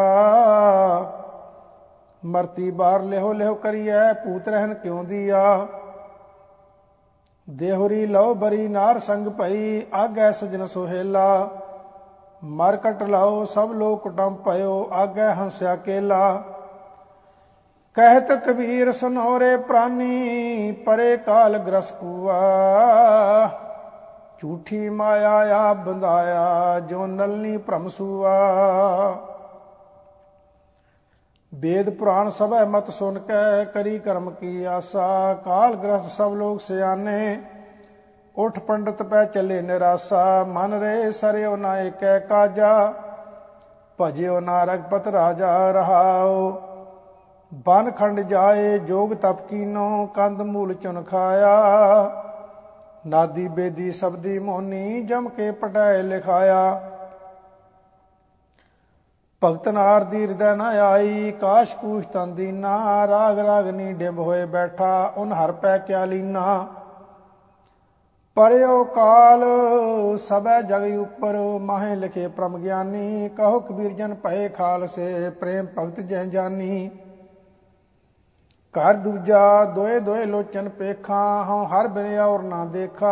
ਮਰਤੀ 2.25 2.71
ਬਾਰ 2.71 3.01
ਲਿਹੋ 3.01 3.33
ਲਿਹੋ 3.33 3.53
ਕਰੀਐ 3.55 4.13
ਪੂਤ 4.13 4.48
ਰਹਿਣ 4.48 4.74
ਕਿਉ 4.74 5.03
ਦੀਆ। 5.03 5.67
ਦੇਹੁਰੀ 7.50 8.05
ਲਉ 8.05 8.33
ਬਰੀ 8.33 8.67
ਨਾਰ 8.67 9.00
ਸੰਗ 9.00 9.27
ਭਈ, 9.27 9.81
ਆਗੈ 9.93 10.31
ਸਜਨ 10.31 10.65
ਸੁਹੇਲਾ। 10.67 11.50
ਮਰ 12.43 12.77
ਕਟ 12.77 13.03
ਲਾਓ 13.03 13.43
ਸਭ 13.43 13.71
ਲੋਕ 13.71 14.01
ਕੁਟੰਬ 14.03 14.38
ਭਇਓ, 14.38 14.89
ਆਗੈ 14.93 15.33
ਹੰਸਿਆ 15.33 15.75
ਕੇਲਾ। 15.75 16.43
ਕਹਿਤ 17.95 18.31
ਕਬੀਰ 18.31 18.91
ਸੁਨੋਰੇ 18.91 19.57
ਪ੍ਰਾਨੀ, 19.57 20.71
ਪਰੇ 20.86 21.17
ਕਾਲ 21.17 21.57
ਗ੍ਰਸ 21.57 21.91
ਕੂਆ। 21.91 22.38
ਝੂਠੀ 24.39 24.89
ਮਾਇਆ 24.89 25.31
ਆ 25.55 25.74
ਬੰਦਾਇਆ 25.74 26.79
ਜੋ 26.79 27.05
ਨਲਨੀ 27.07 27.57
ਭ੍ਰਮ 27.57 27.88
ਸੂਆ। 27.88 28.31
ਵੇਦ 31.53 31.89
ਪੁਰਾਣ 31.89 32.29
ਸਭੈ 32.29 32.63
ਮਤ 32.65 32.89
ਸੁਨ 32.89 33.19
ਕੇ, 33.19 33.65
ਕਰੀ 33.65 34.00
ਕਰਮ 34.00 34.29
ਕੀ 34.31 34.63
ਆਸਾ। 34.63 35.33
ਕਾਲ 35.33 35.75
ਗ੍ਰਸਤ 35.75 36.12
ਸਭ 36.12 36.33
ਲੋਕ 36.33 36.62
ਸਿਆਨੇ, 36.62 37.39
ਉਠ 38.36 38.60
ਪੰਡਤ 38.60 39.03
ਪੈ 39.03 39.25
ਚੱਲੇ 39.25 39.62
ਨਿਰਾਸਾ। 39.62 40.43
ਮਨ 40.43 40.79
ਰੇ 40.79 41.12
ਸਰਿਓ 41.12 41.55
ਨਾ 41.55 41.77
ਏਕੈ 41.79 42.19
ਕਾਜਾ, 42.19 42.93
ਭਜਿਓ 44.01 44.39
ਨਾ 44.39 44.63
ਰਗਪਤ 44.63 45.07
ਰਾਜਾ 45.07 45.71
ਰਹਾਓ 45.71 46.71
ਬਨ 47.51 47.91
ਖੰਡ 47.91 48.20
ਜਾਏ 48.20 48.77
ਜੋਗ 48.79 49.13
ਤਪ 49.13 49.39
ਕੀਨੋ 49.48 50.05
ਕੰਦ 50.05 50.41
ਮੂਲ 50.41 50.74
ਚੁਨ 50.74 51.01
ਖਾਇਆ। 51.03 51.51
ਨਾਦੀ 53.08 53.48
ਬੇਦੀ 53.48 53.91
ਸਬਦੀ 53.91 54.38
ਮੋਨੀ 54.39 55.01
ਜਮ 55.01 55.27
ਕੇ 55.29 55.51
ਪਟਾਏ 55.51 56.01
ਲਿਖਾਇਆ। 56.01 56.62
ਭਗਤ 59.41 59.67
ਨਾਰ 59.67 60.03
ਦੀ 60.03 60.22
ਹਿਰਦੈ 60.22 60.55
ਨ 60.55 60.62
ਆਈ, 60.62 61.31
ਕਾਸ਼ 61.31 61.75
ਕੂਸ਼ 61.75 62.08
ਤਨ 62.08 62.36
ਦੀਨਾ, 62.36 63.08
ਰਾਗ 63.08 63.39
ਰਾਗਨੀ 63.39 63.93
ਡਿੰਬ 63.93 64.20
ਹੋਏ 64.20 64.46
ਬੈਠਾ, 64.46 65.13
ਉਨ 65.17 65.34
ਹਰ 65.34 65.51
ਪੈ 65.51 65.77
ਕਿਆ 65.77 66.05
ਲੀਨਾ। 66.05 66.67
ਪਰਿਓ 68.38 68.84
ਕਾਲ 68.84 69.43
ਸਬੈ 70.17 70.62
ਜਗ 70.62 71.00
ਉਪਰ, 71.00 71.38
ਮਾਹੇ 71.62 71.96
ਲਿਖੇ 71.96 72.27
ਪ੍ਰਮ 72.27 72.58
ਗਿਆਨੀ, 72.58 73.29
ਕਹੋ 73.29 73.60
ਕਬੀਰ 73.60 73.91
ਜਨ 73.91 74.13
ਭਏ 74.13 74.50
ਖਾਲਸੇ, 74.50 75.29
ਪ੍ਰੇਮ 75.29 75.67
ਭਗਤ 75.79 76.00
ਜੈ 76.00 76.24
ਜਾਨੀ। 76.25 76.89
ਘਰ 78.75 78.94
ਦੂਜਾ 78.94 79.66
ਦੋਏ 79.66 80.00
ਦੋਏ 80.00 80.25
ਲੋਚਨ 80.25 80.70
ਪੇਖਾਂ, 80.70 81.46
ਹਉ 81.46 81.66
ਹਰ 81.66 81.88
ਬਿਨ 81.88 82.20
ਔਰ 82.20 82.42
ਨਾ 82.42 82.66
ਦੇਖਾ। 82.66 83.12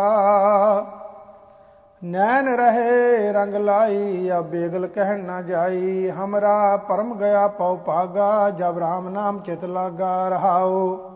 ਨੈਣ 2.02 2.48
ਰਹੇ 2.56 3.32
ਰੰਗ 3.32 3.54
ਲਾਈ, 3.54 4.28
ਆ 4.28 4.40
ਬੇਗਲ 4.40 4.86
ਕਹਿਣ 4.86 5.24
ਨਾ 5.24 5.42
ਜਾਈ। 5.42 6.10
ਹਮਰਾ 6.10 6.76
ਪਰਮ 6.76 7.14
ਗਿਆ 7.18 7.46
ਪਉ 7.48 7.76
ਭਾਗਾ, 7.76 8.50
ਜਬ 8.50 8.78
ਰਾਮ 8.78 9.08
ਨਾਮ 9.08 9.40
ਚਿਤ 9.40 9.64
ਲਾਗਾ 9.64 10.28
ਰਹਾਓ 10.28 11.06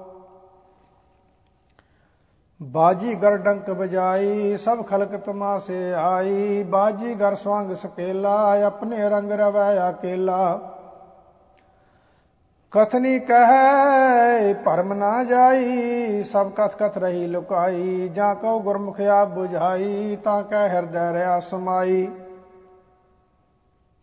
ਬਾਜੀ 2.60 3.14
ਗਰ 3.14 3.36
ਡੰਕ 3.36 3.70
ਬਜਾਈ 3.70 4.56
ਸਭ 4.56 4.84
ਖਲਕ 4.86 5.16
ਤਮਾਸੇ 5.16 5.94
ਆਈ। 5.94 6.62
ਬਾਜੀ 6.62 7.14
ਗਰ 7.14 7.34
ਸਵੰਗ 7.34 7.72
ਸਕੇਲਾ 7.72 8.36
ਆਪਣੇ 8.66 9.08
ਰੰਗ 9.08 9.32
ਰਵੈ 9.32 9.90
ਅਕੇਲਾ। 9.90 10.58
ਕਥਨੀ 12.74 13.18
ਕਹੈ, 13.18 14.54
ਭਰਮ 14.54 14.92
ਨਾ 14.92 15.24
ਜਾਈ, 15.24 16.22
ਸਭ 16.22 16.50
ਕਥ 16.50 16.74
ਕਥ 16.74 16.98
ਰਹੀ 16.98 17.26
ਲੁਕਾਈ, 17.26 18.08
ਜਾਂ 18.08 18.34
ਕਉ 18.34 18.60
ਗੁਰਮੁਖ 18.60 19.00
ਆਪ 19.00 19.38
부ਝਾਈ 19.38 20.16
ਤਾਂ 20.24 20.42
ਕੈ 20.42 20.68
ਹਿਰਦੈ 20.68 21.12
ਰਿਆ 21.12 21.40
ਸਮਾਈ। 21.40 22.08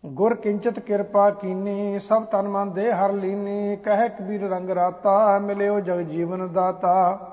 ਗੁਰ 0.05 0.35
ਕਿੰਚਤ 0.35 0.79
ਕਿਰਪਾ 0.79 1.29
ਕੀਨੀ, 1.29 1.99
ਸਭ 1.99 2.23
ਤਨ 2.23 2.47
ਮਨ 2.47 2.71
ਦੇ 2.73 2.91
ਹਰ 2.91 3.11
ਲੀਨੀ, 3.11 3.75
ਕਹਿ 3.75 4.09
ਕਬੀਰ 4.09 4.49
ਰੰਗ 4.49 4.69
ਰਾਤਾ, 4.69 5.39
ਮਿਲਿਓ 5.39 5.79
ਜਗ 5.79 5.99
ਜੀਵਨ 5.99 6.53
ਦਾਤਾ। 6.53 7.27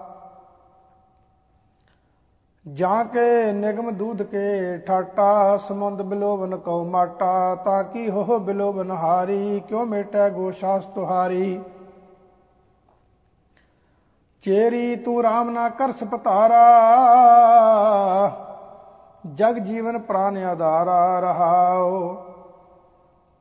ਜਾਂ 2.74 3.04
ਕੇ 3.04 3.52
ਨਿਗਮ 3.52 3.90
ਦੂਧ 3.90 4.22
ਕੇ 4.22 4.78
ਠਾਟਾ 4.78 5.56
ਸਮੁੰਦ 5.56 6.02
ਬਿਲੋਵਨ 6.02 6.56
ਕਉ 6.56 6.84
ਮਾਟਾ, 6.84 7.54
ਤਾਂ 7.54 7.84
ਕੀ 7.84 8.10
ਹੋ 8.10 8.38
ਬਿਲੋਵਨ 8.38 8.90
ਹਾਰੀ, 8.90 9.60
ਕਿਉ 9.60 9.84
ਮੇਟੈ 9.84 10.28
ਗੋਸ਼ਾਸ 10.30 10.86
ਤੁਹਾਰੀ? 10.86 11.60
ਚੇਰੀ 14.42 14.96
ਤੂੰ 14.96 15.20
RAM 15.20 15.50
ਨਾ 15.50 15.68
ਕਰ 15.68 15.92
ਸਪਤਾਰਾ, 15.92 16.64
ਜਗ 19.34 19.58
ਜੀਵਨ 19.58 19.98
ਪ੍ਰਾਨ 19.98 20.36
ਆਧਾਰਾ 20.36 21.20
ਰਹਾਓ 21.20 22.14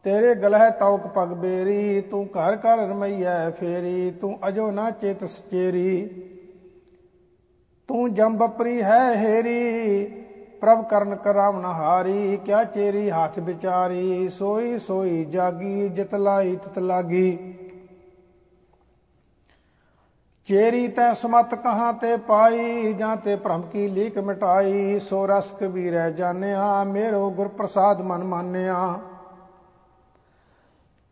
ਤੇਰੇ 0.04 0.36
ਗਲਹਿ 0.36 0.72
ਤੌਕ 0.72 1.08
ਪਗ 1.08 1.34
ਬੇਰੀ, 1.34 2.02
ਤੂੰ 2.02 2.26
ਘਰ 2.26 2.56
ਘਰ 2.56 2.78
ਰਮਈਐ 2.78 3.50
ਫੇਰੀ, 3.50 4.12
ਤੂੰ 4.12 4.38
ਅਜੋ 4.48 4.72
ਨਾ 4.72 4.90
ਚੇਤ 4.92 5.24
ਸਚੇਰੀ 5.24 6.10
ਤੂੰ 7.89 8.13
ਜੰਬਪਰੀ 8.13 8.82
ਹੈ 8.84 9.15
ਹੇਰੀ, 9.15 10.06
ਪ੍ਰਭ 10.62 10.84
ਕਰਨ 10.88 11.15
ਕਰਾਵਨ 11.15 11.65
ਹਾਰੀ, 11.65 12.38
ਕਿਆ 12.38 12.63
ਚੇਰੀ 12.63 13.10
ਹੱਥ 13.10 13.39
ਵਿਚਾਰੀ, 13.39 14.30
ਸੋਈ 14.30 14.80
ਸੋਈ 14.80 15.26
ਜਾਗੀ, 15.26 15.89
ਜਿਤ 15.89 16.15
ਲਾਈ 16.15 16.56
ਤਿਤ 16.56 16.80
ਲਾਗੀ। 16.80 17.54
ਚੇਰੀ 20.47 20.88
ਤੈ 20.88 21.13
ਸਮਤ 21.13 21.56
ਕਹਾਂ 21.56 21.93
ਤੇ 21.93 22.17
ਪਾਈ, 22.17 22.93
ਜਾਂ 22.93 23.15
ਤੇ 23.17 23.36
ਭ੍ਰਮ 23.36 23.62
ਕੀ 23.62 23.88
ਲੀਕ 23.88 24.17
ਮਿਟਾਈ, 24.17 25.00
ਸੋ 25.00 25.26
ਰਸ 25.28 25.52
ਕਬੀਰੈ 25.52 26.10
ਜਾਣਿਆ, 26.10 26.84
ਮੇਰੋ 26.84 27.30
ਗੁਰ 27.30 27.47
ਪ੍ਰਸਾਦ 27.47 28.02
ਮਨ 28.02 28.23
ਮਾਨਿਆ। 28.23 29.00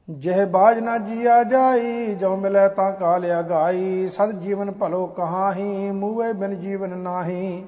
ਜਹ 0.09 0.45
ਬਾਜ 0.45 0.79
ਨਾ 0.79 0.97
ਜੀਆ 0.97 1.43
ਜਾਈ, 1.43 2.15
ਜੋ 2.15 2.35
ਮਿਲੇ 2.35 2.67
ਤਾਂ 2.69 2.91
ਕਾਲਿਆ 2.91 3.41
ਗਾਈ। 3.41 4.07
ਸਦ 4.07 4.31
ਜੀਵਨ 4.31 4.71
ਭਲੋ 4.71 5.05
ਕਹਾਹੀ 5.07 5.91
ਮੂਵੇ 5.91 6.33
ਬਿਨ 6.33 6.59
ਜੀਵਨ 6.59 6.97
ਨਾਹੀ। 6.97 7.65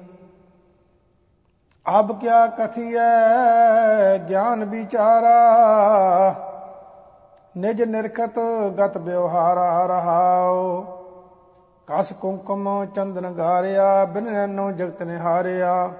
ਅਬ 1.98 2.20
ਕਿਆ 2.20 2.46
ਕਥੀਐ, 2.46 3.08
ਗਿਆਨ 4.28 4.64
ਵਿਚਾਰਾ। 4.64 5.34
ਨਿਜ 7.56 7.82
ਨਿਰਖਤ 7.82 8.38
ਗਤ 8.80 8.98
ਵਿਵਹਾਰਾ 8.98 9.86
ਰਹਾਓ 9.86 10.82
ਕਸ 11.86 12.12
ਕੁੰਕਮ 12.12 12.86
ਚੰਦਨ 12.86 13.30
ਗਾਰਿਆ, 13.30 14.04
ਬਿਨ 14.04 14.24
ਨੈਨੋ 14.24 14.70
ਜਗਤ 14.70 15.02
ਨੇ 15.02 15.18
ਹਾਰਿਆ 15.18 15.90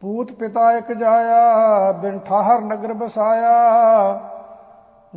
ਪੂਤ 0.00 0.32
ਪਿਤਾ 0.32 0.72
ਇਕ 0.72 0.92
ਜਾਇਆ, 0.92 1.92
ਬਿਨ 1.92 2.18
ਠਾਹਰ 2.18 2.60
ਨਗਰ 2.60 2.92
ਬਸਾਇਆ 2.92 3.54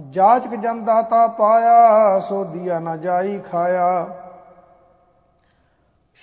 ਜਾਚਕ 0.10 0.56
ਜਨ 0.56 0.86
ਦਾਤਾ 0.86 1.28
ਪਾਇਆ 1.28 2.20
ਸੋ 2.20 2.44
ਦੀਆ 2.44 2.80
ਨਾ 2.80 2.98
ਜਾਈ 2.98 3.40
ਖਾਇਆ। 3.40 4.08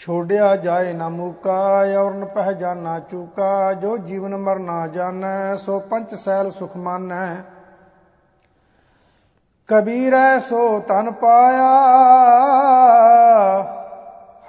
ਛੋੜਿਆ 0.00 0.56
ਜਾਏ 0.56 0.92
ਨਾ 0.92 1.08
ਮੂਕਾ, 1.08 1.84
ਔਰਨ 1.98 2.24
ਪਹਿ 2.24 2.54
ਜਾਣਾ 2.54 3.00
ਚੂਕਾ। 3.00 3.72
ਜੋ 3.72 3.98
ਜੀਵਨ 3.98 4.36
ਮਰਨਾ 4.36 4.86
ਜਾਣੈ, 4.86 5.56
ਸੋ 5.56 5.80
ਪੰਚ 5.80 6.14
ਸੈਲ 6.14 6.50
ਸੁਖ 6.50 6.76
ਮਾਨੈ। 6.76 7.36
ਕਬੀਰੈ, 9.66 10.38
ਸੋ 10.38 10.80
ਤਨ 10.80 11.10
ਪਾਇਆ। 11.10 11.82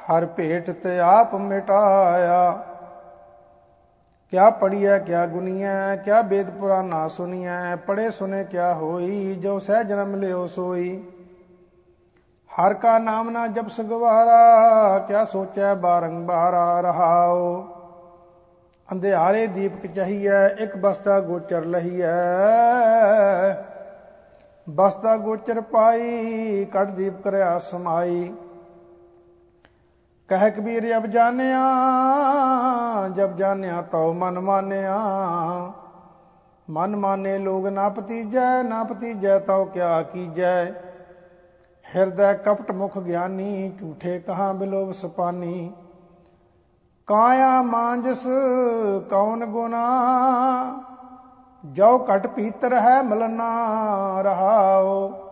ਹਰ 0.05 0.25
ਭੇਟ 0.25 0.71
ਤੇ 0.71 0.99
ਆਪ 0.99 1.35
ਮਿਟਾਇਆ। 1.35 2.63
ਕਿਆ 4.31 4.49
ਪੜੀਐ 4.49 4.97
ਕਿਆ 4.99 5.25
ਗੁਨੀਐ, 5.25 5.95
ਕਿਆ 5.95 6.21
ਵੇਦ 6.21 6.49
ਪੁਰਾਨਾ 6.49 7.07
ਸੁਨੀਐ 7.07 7.75
ਪੜੇ 7.75 8.11
ਸੁਨੇ 8.11 8.43
ਕਿਆ 8.43 8.73
ਹੋਈ, 8.73 9.35
ਜੋ 9.35 9.59
ਸਹਿ 9.59 9.83
ਜਨਮ 9.83 10.15
ਲਿਓ 10.15 10.45
ਸੋਈ। 10.45 11.03
ਹਰ 12.51 12.73
ਕਾ 12.73 12.97
ਨਾਮ 12.99 13.29
ਨਾ 13.29 13.47
ਜਪ 13.47 13.69
ਸਗਵਾਰਾ, 13.69 14.99
ਕਿਆ 14.99 15.25
ਸੋਚੈ 15.25 15.73
ਬਾਰੰਬਾਰਾ 15.73 16.81
ਰਹਾਓ 16.81 17.63
ਅੰਧਿਆਰੇ 18.91 19.47
ਦੀਪਕ 19.47 19.91
ਚਹੀਐ, 19.91 20.47
ਇੱਕ 20.47 20.77
ਬਸਤਾ 20.77 21.19
ਗੋਚਰ 21.19 21.65
ਲਹੀਐ। 21.65 22.13
ਬਸਦਾ 24.69 25.17
ਗੋਚਰ 25.17 25.61
ਪਾਈ 25.61 26.65
ਕੜ 26.65 26.85
ਦੀਪ 26.85 27.21
ਕਰਿਆ 27.21 27.57
ਸਮਾਈ। 27.59 28.33
ਕਹਿ 30.29 30.51
ਕਬੀਰ 30.51 30.97
ਅਬ 30.97 31.05
ਜਾਣਿਆ, 31.05 31.63
ਜਬ 33.15 33.35
ਜਾਣਿਆ 33.35 33.81
ਤਉ 33.81 34.13
ਮਨ 34.13 34.39
ਮਾਨਿਆ। 34.39 34.95
ਮਨ 36.69 36.95
ਮਾਨੇ 36.95 37.38
ਲੋਗ 37.38 37.67
ਨਾ 37.67 37.89
ਪਤੀਜੈ 37.89 38.63
ਨਾ 38.63 38.83
ਪਤੀਜੈ 38.83 39.39
ਤਉ 39.39 39.65
ਕਿਆ 39.65 40.01
ਕੀਜੈ। 40.03 40.65
ਹਿਰਦੈ 41.85 42.33
ਕਪਟ 42.33 42.71
ਮੁਖ 42.71 42.97
ਗਿਆਨੀ, 42.97 43.69
ਝੂਠੇ 43.79 44.19
ਕਹਾ 44.19 44.53
ਬਿਲੋਵ 44.53 44.91
ਸਪਾਨੀ। 44.91 45.71
ਕਾਇਆ 47.07 47.61
ਮਾਂਜਸ 47.61 48.25
ਕੌਣ 49.09 49.45
ਗੁਨਾ 49.45 49.85
ਜੋ 51.65 52.05
ਘਟ 52.05 52.27
ਪੀਤਰ 52.27 52.73
ਹੈ 52.73 53.01
ਮਲਨਾ 53.01 53.51
ਰਹਾਓ 54.21 55.24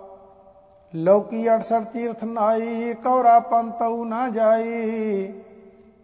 ਲੋਕੀ 0.95 1.47
68 1.49 1.83
ਤੀਰਥ 1.93 2.23
ਨਾਈ, 2.23 2.93
ਕੌਰਾ 2.93 3.39
ਪੰਤਉ 3.39 4.03
ਨਾ 4.05 4.29
ਜਾਈ। 4.29 5.33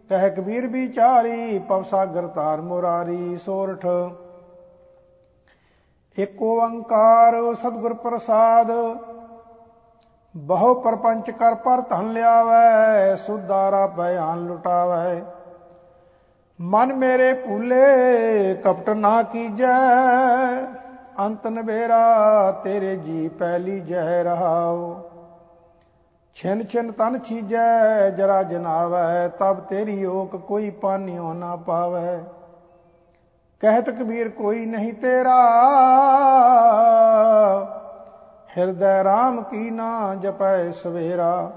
ਕਹਿ 0.08 0.30
ਕਬੀਰ 0.30 0.66
ਵਿਚਾਰੀ, 0.66 1.58
ਪਵ 1.58 1.82
ਸਾਗਰ 1.82 2.26
ਤਾਰ 2.26 2.60
ਮੁਰਾਰੀ, 2.60 3.36
ਸੋਰਠ। 3.36 3.86
ਏਕ 6.18 6.42
ਓੰਕਾਰ 6.42 7.54
ਸਤਿਗੁਰ 7.54 7.94
ਪ੍ਰਸਾਦ, 7.94 8.70
ਬਹੁ 10.36 10.74
ਪਰਪੰਚ 10.74 11.30
ਕਰ 11.30 11.54
ਪਰ 11.54 11.80
ਧਨ 11.80 12.12
ਲਿਆਵੈ 12.12 13.14
ਸੁਦਾਰਾ 13.16 13.86
ਬਿਆਨ 13.86 14.38
ਲੁਟਾਵੈ। 14.38 15.20
ਮਨ 16.60 16.92
ਮੇਰੇ 16.92 17.32
ਭੂਲੇ, 17.32 18.54
ਕਪਟ 18.54 18.90
ਨਾ 18.90 19.22
ਕੀਜੈ 19.22 19.78
ਅੰਤ 21.18 21.46
ਨਵੇਰਾ, 21.46 22.50
ਤੇਰੇ 22.64 22.96
ਜੀ 22.96 23.28
ਪਹਿਲੀ 23.28 23.80
ਜਹ 23.80 24.22
ਰਹਾਉ 24.22 24.94
ਛਿਨ 26.34 26.62
ਛਿਨ 26.64 26.92
ਤਨ 26.92 27.18
ਛੀਜੈ, 27.18 28.10
ਜਰਾ 28.10 28.42
ਜਨਾਵੈ, 28.42 29.28
ਤਬ 29.28 29.60
ਤੇਰੀ 29.60 30.04
ਓਕ 30.04 30.36
ਕੋਈ 30.36 30.70
ਪਾਨਿਓ 30.70 31.32
ਨਾ 31.32 31.56
ਪਾਵੈ। 31.56 32.18
ਕਹਿਤ 33.60 33.90
ਕਬੀਰ 33.90 34.28
ਕੋਈ 34.28 34.66
ਨਹੀਂ 34.66 34.92
ਤੇਰਾ, 34.94 35.40
ਹਿਰਦੈ 38.58 39.02
RAM 39.02 39.42
ਕੀ 39.42 39.70
ਨਾ 39.70 40.14
ਜਪੈ 40.14 40.70
ਸਵੇਰਾ। 40.70 41.50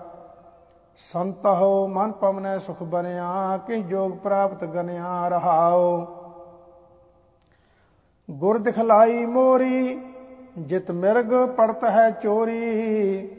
ਸੰਤ 0.98 1.46
ਹੋ 1.46 1.88
ਮਨ 1.88 2.12
ਪਵਨੈ 2.12 2.58
ਸੁਖ 2.58 2.84
ਬਨਿਆ 2.84 3.60
ਕਿ 3.68 3.82
ਜੋਗ 3.82 4.12
ਪ੍ਰਾਪਤ 4.12 4.64
ਗਨਿਆ 4.64 5.28
ਰਹਾਓ। 5.28 6.06
ਗੁਰ 8.34 8.58
ਦਿਖਲਾਈ 8.58 9.26
ਮੋਰੀ, 9.26 10.02
ਜਿਤ 10.58 10.92
ਮਿਰਗ 10.92 11.50
ਪੜਤ 11.58 11.84
ਹੈ 11.84 12.10
ਚੋਰੀ। 12.12 13.30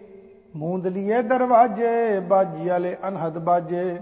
ਮੂੰਦ 0.57 0.87
ਲਿਏ 0.87 1.23
ਦਰਵਾਜੇ, 1.23 2.21
ਬਾਜੀ 2.21 2.69
ਵਾਲੇ 2.69 2.97
ਅਨਹਦ 3.09 3.39
ਬਾਜੇ। 3.39 4.01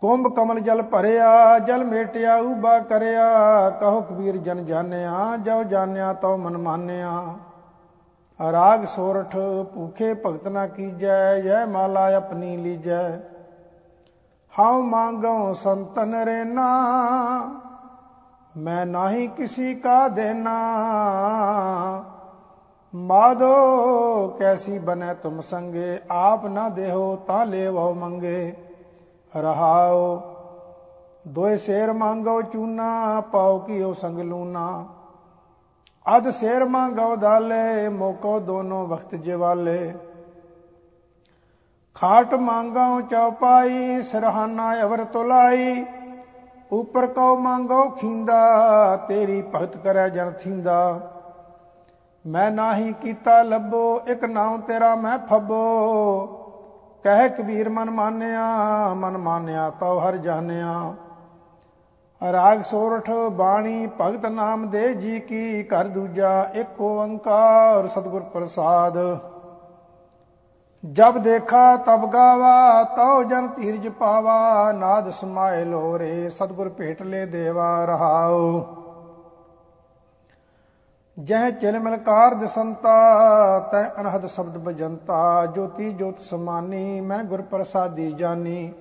ਕੁੰਭ 0.00 0.34
ਕਮਲ 0.34 0.60
ਜਲ 0.60 0.82
ਭਰਿਆ, 0.82 1.58
ਜਲ 1.58 1.84
ਮੇਟਿਆ 1.84 2.36
ਉਬਾ 2.36 2.78
ਕਰਿਆ। 2.78 3.70
ਕਹੋ 3.70 4.00
ਕਬੀਰ 4.00 4.36
ਜਨ 4.36 4.64
ਜਾਣਿਆ 4.64 5.36
ਜੋ 5.36 5.62
ਜਾਣਿਆ, 5.62 6.12
ਤਉ 6.12 6.36
ਮਨ 6.36 6.58
ਮਾਨਿਆ। 6.58 7.34
ਰਾਗ 8.52 8.84
ਸੋਰਠ, 8.84 9.36
ਭੂਖੇ 9.74 10.14
ਭਗਤ 10.14 10.48
ਨਾ 10.48 10.66
ਕੀਜੈ 10.66 11.40
ਜੈ 11.40 11.66
ਮਾਲਾ 11.66 12.14
ਆਪਣੀ 12.14 12.56
ਲੀਜੈ। 12.56 13.18
ਹਉ 14.52 14.82
ਮੰਗਉ 14.82 15.52
ਸੰਤਨ 15.52 16.14
ਰੇਨਾ 18.56 18.62
ਮੈਂ 18.62 18.86
ਨਹੀਂ 18.86 19.28
ਕਿਸੀ 19.28 19.74
ਕਾ 19.74 20.08
ਦੇਨਾ। 20.08 20.54
ਮਾਦੋ, 22.94 23.56
ਕੈਸੀ 24.28 24.78
ਬਨੇ 24.78 25.14
ਤੁਮ 25.14 25.40
ਸੰਗੇ? 25.40 26.00
ਆਪ 26.10 26.46
ਨਾ 26.46 26.68
ਦੇਹੋ 26.68 27.16
ਤਾਂ 27.16 27.46
ਲੇਵੋ 27.46 27.94
ਮੰਗੇ। 27.94 28.56
ਰਹਾਓ 29.36 30.22
ਦੋਏ 31.28 31.56
ਸ਼ੇਰ 31.56 31.92
ਮੰਗੋ 31.92 32.42
ਚੂਨਾ, 32.42 33.20
ਪਾਉ 33.20 33.58
ਕੀਓ 33.58 33.92
ਸੰਗ 33.92 34.18
ਲੂਨਾ। 34.18 34.86
ਅਦ 36.16 36.30
ਸ਼ੇਰ 36.30 36.64
ਮੰਗੋ 36.64 37.16
ਦਾਲੇ, 37.16 37.88
ਮੋਕੋ 37.88 38.40
ਦੋਨੋਂ 38.40 38.86
ਵਕਤ 38.86 39.14
ਜਿਵਾਲੇ। 39.14 39.94
ਖਾਟ 41.94 42.34
ਮੰਗਾਉ 42.34 43.00
ਚੌਪਾਈ 43.00 44.02
ਸਰਹਾਨਾ 44.02 44.82
ਅਵਰ 44.82 45.04
ਤੁਲਾਈ। 45.04 45.84
ਉਪਰ 46.72 47.06
ਕਉ 47.06 47.36
ਮੰਗੋ 47.36 47.88
ਖਿੰਦਾ, 47.90 48.96
ਤੇਰੀ 48.96 49.42
ਭਗਤ 49.42 49.76
ਕਰੈ 49.76 50.08
ਜਨ 50.08 50.32
ਥਿੰਦਾ। 50.32 51.00
ਮੈਂ 52.26 52.50
ਨਾਹੀ 52.50 52.92
ਕੀਤਾ 52.92 53.42
ਲੱਭੋ, 53.42 54.00
ਇੱਕ 54.06 54.24
ਨਾਮ 54.24 54.60
ਤੇਰਾ 54.60 54.94
ਮੈਂ 54.96 55.18
ਫੱਬੋ। 55.18 56.26
ਕਹਿ 57.02 57.28
ਕਬੀਰ 57.28 57.68
ਮਨ 57.68 57.90
ਮਾਨਿਆ 57.90 58.44
ਮਨ 58.94 59.18
ਮਾਨਿਆ 59.18 59.70
ਤਉ 59.70 59.98
ਹਰ 59.98 60.16
ਜਾਣਿਆ। 60.16 60.94
ਰਾਗ 62.32 62.62
ਸੋਰਠ 62.62 63.10
ਬਾਣੀ, 63.10 63.88
ਭਗਤ 64.00 64.26
ਨਾਮ 64.26 64.70
ਦੇ 64.70 64.94
ਜੀ 64.94 65.20
ਕੀ 65.20 65.62
ਕਰ 65.62 65.84
ਦੂਜਾ 65.84 66.50
ਇੱਕ 66.54 66.80
ਓੰਕਾਰ, 66.80 67.86
ਸਤਿਗੁਰ 67.86 68.22
ਪ੍ਰਸਾਦ। 68.22 68.98
ਜਬ 70.84 71.18
ਦੇਖਾ 71.18 71.76
ਤਬ 71.76 72.10
ਗਾਵਾ, 72.10 72.82
ਤਉ 72.82 73.22
ਜਨ 73.22 73.48
ਧੀਰਜ 73.48 73.88
ਪਾਵਾ, 73.88 74.72
ਨਾਦ 74.72 75.10
ਸਮਾਏ 75.10 75.64
ਲੋਰੇ 75.64 76.30
ਸਤਿਗੁਰ 76.30 76.68
ਭੇਟ 76.68 77.02
ਲੈ 77.02 77.26
ਦੇਵਾ 77.26 77.84
ਰਹਾਉ। 77.84 78.64
ਜਹ 81.24 81.50
ਚਿਲ 81.50 81.78
ਮਿਲਕਾਰ 81.80 82.34
ਦਸੰਤਾ, 82.34 83.58
ਤੈ 83.72 84.00
ਅਨਹਦ 84.00 84.26
ਸ਼ਬਦ 84.26 84.58
ਬਜੰਤਾ, 84.58 85.46
ਜੋਤੀ 85.46 85.92
ਜੋਤ 85.92 86.18
ਸਮਾਨੀ, 86.18 87.00
ਮੈਂ 87.00 87.24
ਗੁਰ 87.24 87.42
ਪ੍ਰਸਾਦੀ 87.42 88.12
ਜਾਨੀ। 88.12 88.72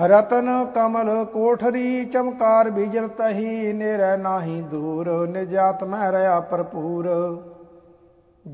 ਰਤਨ 0.00 0.66
ਕਮਲ 0.74 1.24
ਕੋਠਰੀ, 1.24 2.04
ਚਮਕਾਰ 2.04 2.70
ਬੀਜਲ 2.70 3.08
ਤਹੀ, 3.08 3.72
ਨੇਰੇ 3.72 4.16
ਨਾਹੀ 4.16 4.62
ਦੂਰ 4.62 5.28
ਨਿਜਾਤ 5.28 5.84
ਮੈਂ 5.84 6.12
ਰਿਆ 6.12 6.40
ਭਰਪੂਰ। 6.40 7.06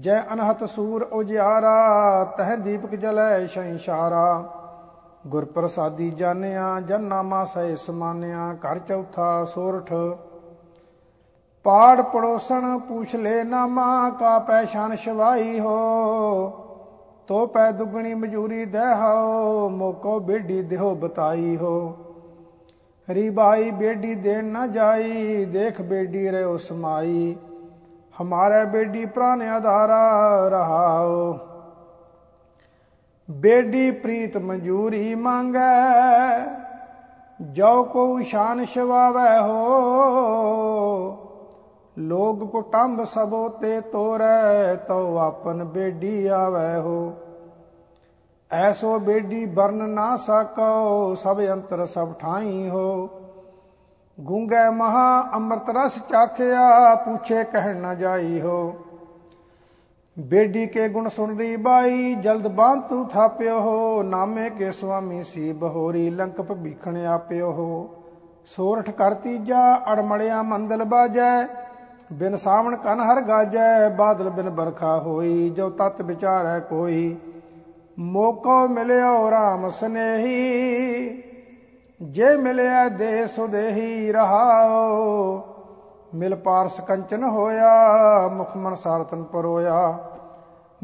ਜੈ 0.01 0.23
ਅਨਹਤ 0.33 0.65
ਸੂਰ 0.65 1.03
ਉਜਿਆਰਾ, 1.03 2.25
ਤਹ 2.25 2.57
ਦੀਪਕ 2.57 2.95
ਜਲੈ 2.95 3.47
ਸੰਸਾਰਾ 3.47 4.53
ਗੁਰ 5.27 5.45
ਪ੍ਰਸਾਦੀ 5.45 6.11
ਜਾਣਿਆ, 6.11 6.81
ਜਨ 6.81 7.03
ਨਾਮਾ 7.03 7.45
ਸਹਿ 7.45 7.77
ਸਮਾਨਿਆ, 7.77 8.55
ਘਰ 8.55 8.79
ਚੌਥਾ 8.79 9.45
ਸੋਰਠ। 9.45 9.93
ਪਾੜ 11.63 12.03
ਪੜੋਸਣ 12.03 12.79
ਪੁੱਛ 12.79 13.15
ਲੈ 13.15 13.45
ਨਾਮਾ 13.45 14.11
ਕਾ 14.11 14.39
ਪੈਸ਼ਾਨ 14.39 14.97
ਸ਼ਵਾਈ 14.97 15.61
ਹੋ। 15.61 15.79
ਤੋ 17.29 17.47
ਪੈ 17.47 17.71
ਦੁਗਣੀ 17.71 18.15
ਮਜੂਰੀ 18.15 18.65
ਦਹਾਓ 18.65 19.69
ਮੋਕੋ 19.69 20.21
ਬੇਡੀ 20.21 20.63
ਦੇਹੋ 20.63 20.95
ਬਤਾਈ 20.95 21.57
ਹੋ। 21.57 21.97
ਹਰੀ 23.13 23.31
ਬਾਈ 23.31 23.71
ਬੇਡੀ 23.71 24.15
ਦੇਣ 24.15 24.45
ਨਾ 24.45 24.67
ਜਾਈ, 24.67 25.45
ਦੇਖ 25.45 25.81
ਬੇਡੀ 25.81 26.33
ਰਿਓ 26.33 26.57
ਸਮਾਈ। 26.57 27.37
ਹਮਾਰੇ 28.17 28.65
ਬੇਡੀ 28.65 29.05
ਪ੍ਰਾਨ 29.07 29.43
ਆਧਾਰਾ 29.43 30.49
ਰਹਾਓ 30.49 31.39
ਬੇਡੀ 33.29 33.91
ਪ੍ਰੀਤ 33.91 34.37
ਮਜੂਰੀ 34.37 35.15
ਮੰਗੈ 35.15 35.69
ਜੋ 37.41 37.83
ਕੋ 37.85 38.23
ਸ਼ਾਨ 38.23 38.65
ਸ਼ਵਾਵੈ 38.65 39.41
ਹੋ 39.41 39.59
ਲੋਗ 41.97 42.45
ਕੁਟੰਬ 42.51 43.03
ਸਬੋ 43.05 43.49
ਤੇ 43.61 43.81
ਤੋਰੈ 43.81 44.75
ਤਉ 44.89 45.17
ਆਪਨ 45.19 45.65
ਬੇਡੀ 45.65 46.27
ਆਵੈ 46.27 46.79
ਹੋ 46.79 47.13
ਐਸੋ 48.51 48.99
ਬੇਡੀ 48.99 49.45
ਬਰਨ 49.47 49.89
ਨਾ 49.91 50.17
ਸਕੋ 50.17 51.15
ਸਭ 51.15 51.41
ਅੰਤਰ 51.53 51.85
ਸਭ 51.87 52.13
ਠਾਈ 52.13 52.69
ਹੋ 52.69 53.09
ਗੁੰਗੇ 54.23 54.71
ਮਹਾ 54.71 55.31
ਅੰਮ੍ਰਿਤ 55.35 55.71
ਰਸ 55.71 55.93
ਚਾਖਿਆ, 56.11 56.95
ਪੁੱਛੇ 56.95 57.45
ਕਹਿਣ 57.45 57.77
ਨਾ 57.77 57.95
ਜਾਈ 57.95 58.41
ਹੋ। 58.41 58.75
ਬੇਡੀ 60.19 60.67
ਕੇ 60.67 60.89
ਗੁਣ 60.89 61.09
ਸੁਣ 61.09 61.39
ਰਹੀ 61.39 61.57
ਬਾਈ, 61.57 62.15
ਜਲਦ 62.15 62.49
ਬਾਂਤੂ 62.49 63.05
ਥਾਪਿਓ 63.05 63.61
ਹੋ। 63.61 64.03
ਨਾਮੇ 64.03 64.51
ਕੇ 64.51 64.73
ਸੁਆਮੀ 64.73 65.23
ਸੀ 65.23 65.53
ਬਹੋਰੀ 65.53 66.11
ਲੰਕ 66.11 66.43
ਭੀਖਣ 66.43 67.07
ਆਪਿਓ 67.07 67.53
ਹੋ। 67.53 67.91
ਸੋਰਠ 68.47 68.91
ਕਰਤੀ 68.91 69.39
ਜਾ 69.39 69.77
ਅੜਮੜਿਆ 69.93 70.43
ਮੰਦਲ 70.43 70.85
ਬਾਜੈ। 70.85 71.47
ਬਿਨ 72.13 72.37
ਸਾਵਣ 72.37 72.77
ਕਨ 72.77 73.01
ਹਰ 73.01 73.21
ਗਾਜੈ, 73.21 73.89
ਬਾਦਲ 73.89 74.31
ਬਿਨ 74.31 74.51
ਬਰਖਾ 74.51 74.99
ਹੋਈ, 74.99 75.51
ਜੋ 75.51 75.71
ਤਤ 75.71 76.03
ਵਿਚਾਰੈ 76.03 76.61
ਕੋਈ। 76.61 77.17
ਮੋਕੋ 77.99 78.69
ਮਿਲਿਓ 78.69 79.31
RAM 79.31 79.71
ਸਨੇਹੀ। 79.71 81.23
ਜੇ 82.03 82.37
ਮਿਲਿਆ 82.37 82.89
ਦੇ 82.89 83.27
ਸੁਦੇਹੀ 83.27 84.13
ਰਹਾਓ 84.13 85.43
ਮਿਲ 86.15 86.35
ਪਾਰਸ 86.35 86.81
ਕੰਚਨ 86.81 87.25
ਹੋਇਆ, 87.25 87.75
ਮੁਖ 88.29 88.57
ਮਨ 88.57 88.75
ਸਾਰਤਨ 88.75 89.25
ਪਰੋਇਆ। 89.25 89.99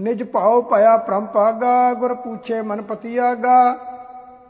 ਨਿਜ 0.01 0.23
ਭਾਉ 0.23 0.63
ਭਇਆ 0.63 0.97
ਪ੍ਰੰਪਾਗਾ 0.97 1.95
ਗੁਰ 1.95 2.15
ਪੁੱਛੇ 2.15 2.63
ਮਨ 2.63 2.83
ਪਤੀਆਗਾ। 2.83 3.77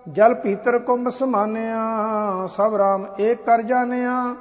ਜਲ 0.09 0.35
ਪੀਤਰ 0.35 0.79
ਕੁੰਭ 0.79 1.09
ਸਮਾਨਿਆ, 1.09 1.81
ਸਭ 2.47 2.73
RAM 2.75 3.07
ਏਕ 3.21 3.45
ਕਰ 3.45 3.63
ਜਾਣਿਆ। 3.63 4.37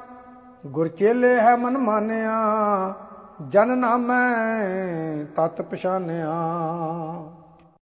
ਗੁਰ 0.66 0.88
ਚੇਲੇ 0.88 1.36
ਹੈ 1.36 1.56
ਮਨ 1.56 1.78
ਮਾਨਿਆ, 1.78 2.38
ਜਨ 3.48 3.78
ਨਾਮੈ 3.78 4.36
ਤਤ 5.36 5.62
ਪਛਾਨਿਆ। 5.62 6.34